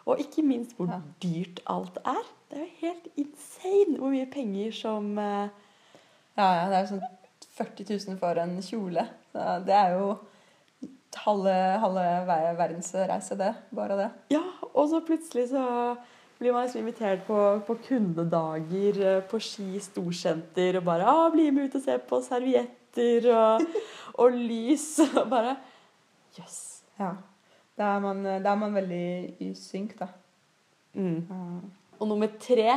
Og 0.04 0.20
ikke 0.20 0.44
minst 0.44 0.74
hvor 0.76 0.90
dyrt 1.22 1.62
alt 1.70 1.96
er. 2.04 2.22
Det 2.50 2.58
er 2.58 2.64
jo 2.66 2.82
helt 2.82 3.06
insane 3.18 3.98
hvor 3.98 4.12
mye 4.12 4.28
penger 4.30 4.74
som 4.76 5.14
uh... 5.18 5.48
Ja, 6.34 6.46
ja, 6.58 6.64
det 6.68 6.76
er 6.76 6.82
jo 6.84 6.92
sånn 6.96 7.04
40 7.54 7.86
000 8.10 8.18
for 8.18 8.38
en 8.42 8.56
kjole. 8.62 9.04
Det 9.32 9.74
er 9.74 9.94
jo 9.94 10.08
halve, 11.24 11.54
halve 11.78 12.04
ver- 12.26 12.56
verdensreise, 12.58 13.36
det. 13.38 13.52
Bare 13.74 13.98
det. 13.98 14.08
Ja, 14.34 14.42
og 14.72 14.88
så 14.90 15.00
plutselig 15.06 15.48
så 15.52 15.64
blir 16.44 16.52
man 16.52 16.66
liksom 16.66 16.82
invitert 16.84 17.22
på, 17.26 17.38
på 17.66 17.76
kundedager 17.86 18.98
eh, 19.00 19.20
på 19.24 19.40
Ski 19.40 19.80
storsenter 19.80 20.76
og 20.76 20.84
bare 20.84 21.06
ah, 21.08 21.30
'Bli 21.32 21.48
med 21.50 21.70
ut 21.70 21.78
og 21.78 21.84
se 21.86 21.94
på 22.10 22.20
servietter 22.24 23.28
og, 23.32 23.64
og 24.20 24.36
lys.' 24.36 24.98
Og 25.22 25.30
bare 25.30 25.56
Jøss. 26.34 26.44
Yes. 26.44 26.58
Ja. 26.98 27.14
Da 27.74 27.94
er 27.96 28.02
man, 28.02 28.22
da 28.22 28.52
er 28.52 28.58
man 28.58 28.74
veldig 28.76 29.06
i 29.42 29.48
synk, 29.58 29.96
da. 29.98 30.10
Mm. 30.94 31.24
Uh. 31.30 31.62
Og 31.98 32.10
nummer 32.10 32.30
tre 32.38 32.68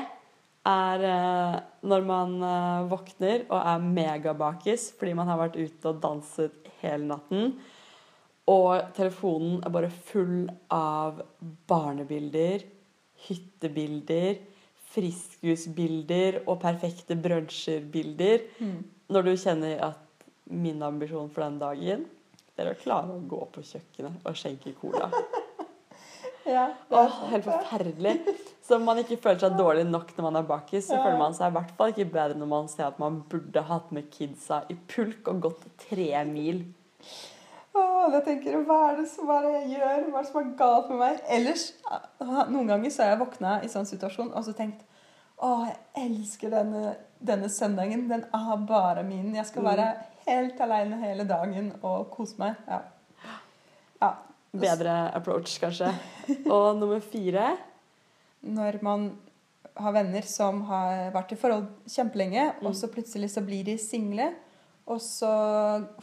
er 0.68 1.04
uh, 1.04 1.58
når 1.86 2.06
man 2.08 2.38
uh, 2.42 2.88
våkner 2.90 3.46
og 3.50 3.60
er 3.60 3.84
megabakis 3.84 4.92
fordi 4.98 5.14
man 5.18 5.30
har 5.30 5.42
vært 5.42 5.60
ute 5.60 5.92
og 5.92 6.02
danset 6.02 6.72
hele 6.82 7.12
natten. 7.12 7.54
Og 8.48 8.94
telefonen 8.96 9.60
er 9.60 9.74
bare 9.76 9.92
full 9.92 10.48
av 10.72 11.20
barnebilder, 11.68 12.64
hyttebilder, 13.26 14.38
friskhusbilder 14.94 16.42
og 16.46 16.60
perfekte 16.62 17.18
brunsjerbilder. 17.20 18.46
Mm. 18.60 18.78
Når 19.14 19.28
du 19.28 19.34
kjenner 19.40 19.82
at 19.92 20.28
min 20.48 20.82
ambisjon 20.84 21.30
for 21.34 21.44
den 21.44 21.60
dagen 21.60 22.06
det 22.58 22.66
er 22.66 22.72
å 22.74 22.80
klare 22.80 23.14
å 23.14 23.22
gå 23.30 23.44
på 23.54 23.62
kjøkkenet 23.62 24.24
og 24.26 24.38
skjenke 24.40 24.74
cola. 24.82 25.12
Ja, 26.48 26.70
Åh, 26.96 27.16
helt 27.28 27.44
forferdelig. 27.44 28.14
Så 28.64 28.78
om 28.78 28.86
man 28.88 29.02
ikke 29.02 29.18
føler 29.20 29.42
seg 29.42 29.58
dårlig 29.60 29.82
nok 29.84 30.14
når 30.16 30.26
man 30.30 30.38
er 30.40 30.46
bakis, 30.48 30.86
så 30.88 30.96
Ja. 30.96 31.02
føler 31.04 31.18
man 31.20 31.34
seg 31.36 31.50
i 31.52 31.56
hvert 31.58 31.74
fall 31.76 31.92
ikke 31.92 32.06
bedre 32.14 32.38
når 32.40 32.48
man 32.48 32.70
ser 32.72 32.86
at 32.88 33.00
man 33.04 33.18
burde 33.28 33.64
hatt 33.68 33.90
med 33.92 34.08
kidsa 34.14 34.62
i 34.72 34.78
pulk 34.88 35.28
og 35.28 35.42
gått 35.44 35.66
tre 35.90 36.08
mil. 36.30 36.62
Åh, 38.08 38.14
jeg 38.16 38.24
tenker, 38.24 38.58
Hva 38.64 38.78
er 38.92 39.00
det 39.02 39.08
som 39.12 39.30
er 39.36 39.44
det 39.46 39.54
jeg 39.58 39.78
gjør? 39.78 40.04
Hva 40.12 40.20
er 40.20 40.24
det 40.24 40.30
som 40.32 40.40
er 40.42 40.52
galt 40.60 40.90
med 40.94 41.00
meg? 41.02 41.18
Ellers, 41.38 41.66
Noen 42.54 42.68
ganger 42.72 42.94
så 42.94 43.04
har 43.04 43.10
jeg 43.16 43.20
våkna 43.26 43.56
i 43.64 43.72
sånn 43.72 43.88
situasjon 43.90 44.30
og 44.34 44.46
så 44.48 44.54
tenkt 44.56 44.84
Å, 45.38 45.50
jeg 45.68 45.78
elsker 46.08 46.50
denne, 46.50 46.96
denne 47.22 47.50
søndagen. 47.54 48.08
Den 48.10 48.24
er 48.34 48.62
bare 48.66 49.04
min. 49.06 49.36
Jeg 49.36 49.46
skal 49.46 49.62
Mm. 49.62 49.68
være 49.70 49.90
helt 50.26 50.62
aleine 50.66 50.98
hele 51.04 51.24
dagen 51.30 51.68
og 51.84 52.10
kose 52.16 52.40
meg. 52.42 52.56
Ja. 52.68 52.80
ja. 54.02 54.10
Bedre 54.58 54.96
approach, 55.14 55.60
kanskje. 55.62 55.92
Og 56.50 56.80
nummer 56.80 57.00
fire 57.00 57.52
når 58.42 58.80
man 58.82 59.12
har 59.78 59.94
venner 59.94 60.26
som 60.26 60.64
har 60.72 61.12
vært 61.14 61.34
i 61.34 61.38
forhold 61.38 61.68
kjempelenge, 61.86 62.48
og 62.64 62.74
så 62.74 62.88
plutselig 62.90 63.30
så 63.36 63.42
blir 63.46 63.64
de 63.68 63.78
single, 63.78 64.32
og 64.88 65.02
så 65.04 65.30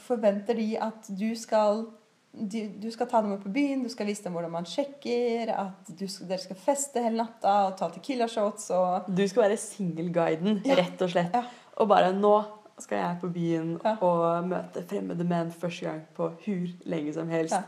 forventer 0.05 0.55
de 0.59 0.75
at 0.81 1.07
du 1.19 1.31
skal 1.39 1.87
du, 2.35 2.57
du 2.83 2.89
skal 2.91 3.07
ta 3.07 3.21
dem 3.23 3.31
med 3.31 3.43
på 3.45 3.53
byen, 3.55 3.85
du 3.87 3.89
skal 3.93 4.09
vise 4.11 4.25
dem 4.25 4.35
hvordan 4.35 4.51
man 4.51 4.67
sjekker, 4.67 5.53
at 5.55 5.93
du 5.95 6.03
dere 6.27 6.41
skal 6.43 6.59
feste 6.59 7.03
hele 7.05 7.21
natta 7.23 7.53
og 7.69 7.77
ta 7.79 7.89
Tequila-shots 7.95 8.71
og 8.75 9.07
Du 9.15 9.23
skal 9.31 9.45
være 9.47 9.57
singelguiden, 9.63 10.61
Ja. 10.67 10.75
rett 10.81 11.03
og 11.07 11.11
slett. 11.15 11.31
Ja. 11.33 11.45
Og 11.79 11.89
bare 11.89 12.11
nå 12.13 12.35
skal 12.83 12.99
jeg 12.99 13.21
på 13.21 13.31
byen 13.33 13.77
Ja. 13.85 13.97
og 14.03 14.49
møte 14.51 14.83
fremmede 14.91 15.25
menn 15.25 15.53
første 15.55 15.87
gang 15.87 16.03
på 16.17 16.33
hur 16.47 16.67
lenge 16.91 17.15
som 17.15 17.29
helst. 17.31 17.55
Ja. 17.55 17.63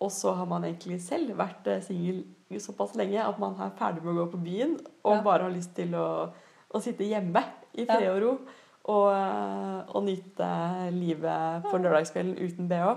Og 0.00 0.10
så 0.12 0.34
har 0.36 0.44
man 0.50 0.64
egentlig 0.64 0.98
selv 1.06 1.30
vært 1.38 1.66
eh, 1.70 1.80
singel 1.86 2.24
såpass 2.60 2.96
lenge 2.98 3.22
at 3.22 3.38
man 3.38 3.54
er 3.62 3.70
ferdig 3.78 4.02
med 4.04 4.12
å 4.14 4.24
gå 4.26 4.30
på 4.34 4.42
byen 4.44 4.74
og 5.04 5.14
Ja. 5.16 5.22
bare 5.22 5.42
har 5.46 5.50
lyst 5.54 5.74
til 5.74 5.94
å, 5.94 6.30
å 6.74 6.82
sitte 6.82 7.06
hjemme 7.06 7.44
i 7.78 7.86
fred 7.86 8.10
og 8.10 8.22
ro 8.22 8.38
og, 8.86 9.08
eh, 9.12 9.94
og 9.94 10.04
nyte 10.06 10.48
livet 10.94 11.66
på 11.66 11.78
lørdagskvelden 11.82 12.36
uten 12.38 12.68
bh. 12.70 12.96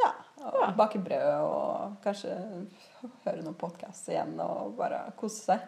Ja, 0.00 0.12
og 0.44 0.60
Ja. 0.60 0.70
bake 0.76 1.00
brød 1.04 1.30
og 1.44 1.96
kanskje 2.04 2.36
høre 3.24 3.42
noen 3.42 3.56
podkast 3.56 4.08
igjen 4.08 4.38
og 4.40 4.76
bare 4.76 5.12
kose 5.16 5.42
seg. 5.44 5.60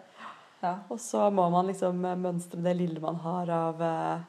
Ja. 0.63 0.77
Og 0.91 1.01
så 1.01 1.31
må 1.33 1.49
man 1.51 1.67
liksom 1.67 1.99
mønstre 2.01 2.63
det 2.63 2.77
lille 2.77 3.01
man 3.01 3.17
har 3.17 3.51
av 3.51 3.83
eh, 3.83 4.21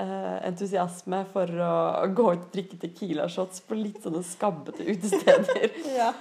eh, 0.00 0.36
entusiasme 0.50 1.24
for 1.32 1.46
å 1.46 2.06
gå 2.12 2.32
ut 2.32 2.42
og 2.42 2.52
drikke 2.52 2.78
Tequila-shots 2.82 3.62
på 3.66 3.78
litt 3.78 4.02
sånne 4.04 4.22
skabbete 4.26 4.84
utesteder. 4.84 5.70
ja. 6.00 6.12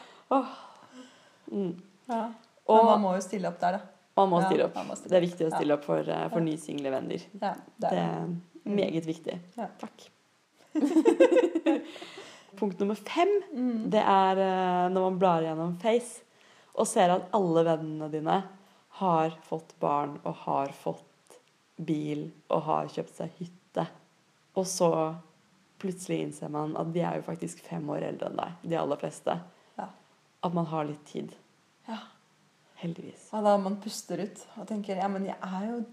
Mm. 1.51 1.75
ja. 2.07 2.23
Og 2.67 2.77
Men 2.77 2.85
man 2.85 3.01
må 3.01 3.13
jo 3.15 3.21
stille 3.23 3.47
opp 3.47 3.59
der, 3.59 3.77
da. 3.79 3.96
Man 4.17 4.29
må 4.31 4.41
Ja, 4.57 4.65
opp. 4.65 4.75
man 4.75 4.87
må 4.87 4.95
stille 4.97 5.09
Det 5.13 5.17
er 5.21 5.25
viktig 5.27 5.45
å 5.45 5.49
opp. 5.51 5.57
stille 5.59 5.73
opp 5.77 5.83
for, 5.85 5.99
eh, 5.99 6.27
for 6.29 6.39
Ja. 6.39 6.45
nysingle 6.45 6.91
venner. 6.91 7.21
Ja, 7.41 7.53
det 7.53 7.89
Det 7.89 7.91
er 7.91 7.97
er 7.97 8.27
meget 8.65 9.05
viktig. 9.05 9.39
Ja. 9.57 9.67
Takk. 9.79 10.09
Punkt 12.57 12.79
nummer 12.79 12.95
fem 12.95 13.41
Mm. 13.53 13.89
det 13.91 14.01
er 14.01 14.37
eh, 14.41 14.89
når 14.89 15.01
man 15.09 15.19
blar 15.19 15.41
gjennom 15.45 15.77
Face 15.81 16.21
og 16.75 16.87
ser 16.87 17.09
at 17.13 17.29
alle 17.33 17.63
vennene 17.65 18.09
dine 18.11 18.43
har 18.99 19.29
fått 19.47 19.73
barn 19.79 20.19
og 20.25 20.35
har 20.45 20.67
fått 20.73 21.37
bil 21.85 22.31
og 22.49 22.63
har 22.63 22.87
kjøpt 22.87 23.13
seg 23.19 23.31
hytte. 23.39 23.87
Og 24.55 24.65
så 24.65 24.89
plutselig 25.79 26.23
innser 26.25 26.49
man 26.49 26.75
at 26.77 26.91
de 26.93 27.01
er 27.01 27.15
jo 27.19 27.21
faktisk 27.27 27.59
fem 27.61 27.85
år 27.93 28.01
eldre 28.07 28.29
enn 28.31 28.37
deg, 28.37 28.51
de 28.71 28.75
aller 28.75 28.97
fleste. 28.97 29.39
Ja. 29.77 29.87
At 30.43 30.53
man 30.53 30.65
har 30.65 30.85
litt 30.85 31.05
tid. 31.05 31.35
Ja. 31.87 31.99
Heldigvis. 32.77 33.29
Ja, 33.33 33.41
da 33.45 33.55
man 33.61 33.79
puster 33.81 34.21
ut 34.21 34.41
og 34.59 34.67
tenker 34.69 34.99
ja, 34.99 35.07
men 35.09 35.25
jeg 35.25 35.37
er 35.41 35.69
jo 35.71 35.83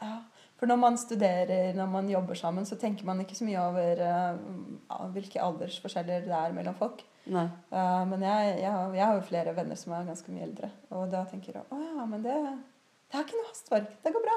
ja. 0.00 0.14
For 0.58 0.70
når 0.70 0.78
man 0.78 0.96
studerer, 0.98 1.74
når 1.74 1.88
man 1.90 2.08
jobber 2.08 2.38
sammen, 2.38 2.66
så 2.66 2.76
tenker 2.80 3.06
man 3.06 3.20
ikke 3.22 3.36
så 3.36 3.46
mye 3.46 3.60
over 3.62 4.00
uh, 4.06 5.08
hvilke 5.14 5.42
aldersforskjeller 5.42 6.24
det 6.26 6.34
er 6.38 6.54
mellom 6.56 6.76
folk. 6.78 7.02
Eh, 7.72 8.02
men 8.10 8.22
jeg, 8.22 8.48
jeg, 8.60 8.88
jeg 8.98 9.04
har 9.04 9.14
jo 9.16 9.26
flere 9.28 9.54
venner 9.56 9.78
som 9.80 9.94
er 9.96 10.08
ganske 10.08 10.32
mye 10.32 10.46
eldre. 10.46 10.70
Og 10.94 11.06
da 11.12 11.24
tenker 11.28 11.58
jeg 11.58 11.64
å 11.72 11.80
ja, 11.80 12.06
men 12.08 12.24
det, 12.24 12.34
det 13.10 13.18
er 13.18 13.26
ikke 13.26 13.40
noe 13.40 13.50
hastverk. 13.50 13.94
Det 14.04 14.12
går 14.14 14.26
bra. 14.26 14.36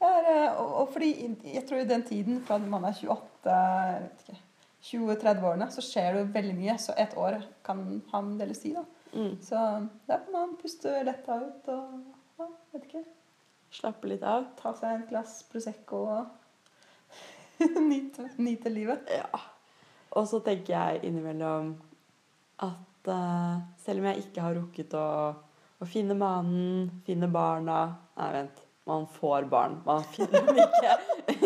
Er, 0.00 0.28
uh, 0.30 0.60
og, 0.62 0.70
og 0.82 0.92
fordi 0.94 1.10
jeg 1.52 1.64
tror 1.68 1.82
i 1.82 1.90
den 1.90 2.06
tiden, 2.08 2.40
fra 2.46 2.58
man 2.62 2.88
er 2.88 2.96
28 2.96 3.58
jeg 3.90 4.04
vet 4.06 4.24
ikke, 4.24 4.40
20-30-årene, 4.90 5.68
så 5.74 5.84
skjer 5.84 6.14
det 6.14 6.22
jo 6.22 6.32
veldig 6.38 6.56
mye. 6.56 6.78
Så 6.80 6.96
ett 6.96 7.16
år 7.20 7.42
kan 7.66 7.84
han 8.14 8.32
en 8.32 8.40
del 8.40 8.54
å 8.54 8.58
si, 8.58 8.72
da. 8.76 8.86
Mm. 9.12 9.38
Så 9.42 9.60
der 10.06 10.24
kan 10.24 10.32
man 10.32 10.56
puste 10.60 10.92
letta 11.06 11.40
ut 11.42 11.70
og 11.72 11.96
ja, 12.38 12.46
vet 12.72 12.86
ikke. 12.88 13.04
Slappe 13.74 14.10
litt 14.10 14.24
av. 14.26 14.48
Ta 14.58 14.72
seg 14.78 15.02
et 15.02 15.10
glass 15.10 15.40
Prosecco 15.50 16.04
og 16.10 17.60
nyte, 17.90 18.30
nyte 18.38 18.72
livet. 18.72 19.10
Ja. 19.14 19.42
Og 20.18 20.26
så 20.30 20.40
tenker 20.42 20.74
jeg 20.74 21.04
innimellom 21.06 21.74
at 22.66 23.10
uh, 23.10 23.60
selv 23.80 24.02
om 24.02 24.10
jeg 24.10 24.24
ikke 24.24 24.42
har 24.44 24.56
rukket 24.58 24.96
å, 24.98 25.06
å 25.78 25.88
finne 25.88 26.16
mannen, 26.18 26.90
finne 27.06 27.30
barna 27.30 27.82
Nei, 28.20 28.32
vent. 28.34 28.66
Man 28.88 29.06
får 29.06 29.46
barn. 29.48 29.78
Man 29.86 30.02
finner 30.12 30.42
dem 30.44 30.58
ikke. 30.60 30.96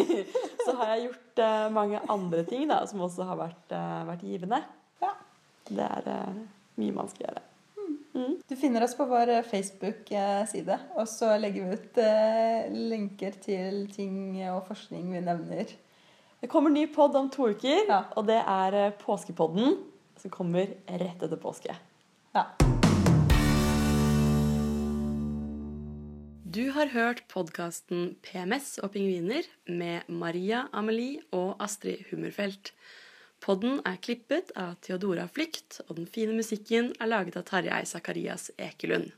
så 0.65 0.75
har 0.79 0.95
jeg 0.95 1.05
gjort 1.05 1.43
uh, 1.45 1.67
mange 1.75 2.01
andre 2.09 2.45
ting 2.49 2.65
da, 2.71 2.81
som 2.89 3.05
også 3.05 3.27
har 3.29 3.39
vært, 3.39 3.75
uh, 3.75 4.01
vært 4.09 4.25
givende. 4.27 4.63
Ja. 5.03 5.13
Det 5.69 5.85
er 5.87 6.09
uh, 6.09 6.41
mye 6.81 6.97
man 6.97 7.11
skal 7.13 7.29
gjøre. 7.29 7.43
Du 8.15 8.55
finner 8.57 8.85
oss 8.87 8.95
på 8.95 9.05
vår 9.11 9.43
Facebook-side, 9.49 10.77
og 10.95 11.09
så 11.11 11.33
legger 11.43 11.65
vi 11.67 11.79
ut 11.81 11.99
linker 12.93 13.35
til 13.43 13.81
ting 13.91 14.37
og 14.53 14.61
forskning 14.69 15.09
vi 15.11 15.23
nevner. 15.25 15.73
Det 16.45 16.51
kommer 16.53 16.71
ny 16.71 16.85
pod 16.95 17.17
om 17.19 17.31
to 17.33 17.49
uker, 17.51 17.89
Ja. 17.89 18.05
og 18.17 18.27
det 18.29 18.37
er 18.39 18.75
eh, 18.75 18.93
Påskepodden, 19.01 19.79
som 20.21 20.31
kommer 20.31 20.67
rett 20.87 21.23
etter 21.25 21.41
påske. 21.41 21.75
Ja. 22.37 22.45
Du 26.55 26.69
har 26.71 26.87
hørt 26.93 27.25
podkasten 27.33 28.13
PMS 28.23 28.77
og 28.85 28.93
pingviner 28.95 29.43
med 29.67 30.07
Maria 30.09 30.69
Amelie 30.73 31.19
og 31.33 31.57
Astrid 31.65 32.05
Hummerfelt. 32.13 32.71
Podden 33.45 33.83
er 33.85 33.99
klippet 34.01 34.55
av 34.57 34.79
Theodora 34.81 35.27
Flykt, 35.29 35.83
og 35.85 35.99
den 35.99 36.07
fine 36.09 36.33
musikken 36.33 36.95
er 36.97 37.11
laget 37.11 37.35
av 37.37 37.45
Tarjei 37.51 37.83
Sakarias 37.85 38.47
Ekelund. 38.57 39.11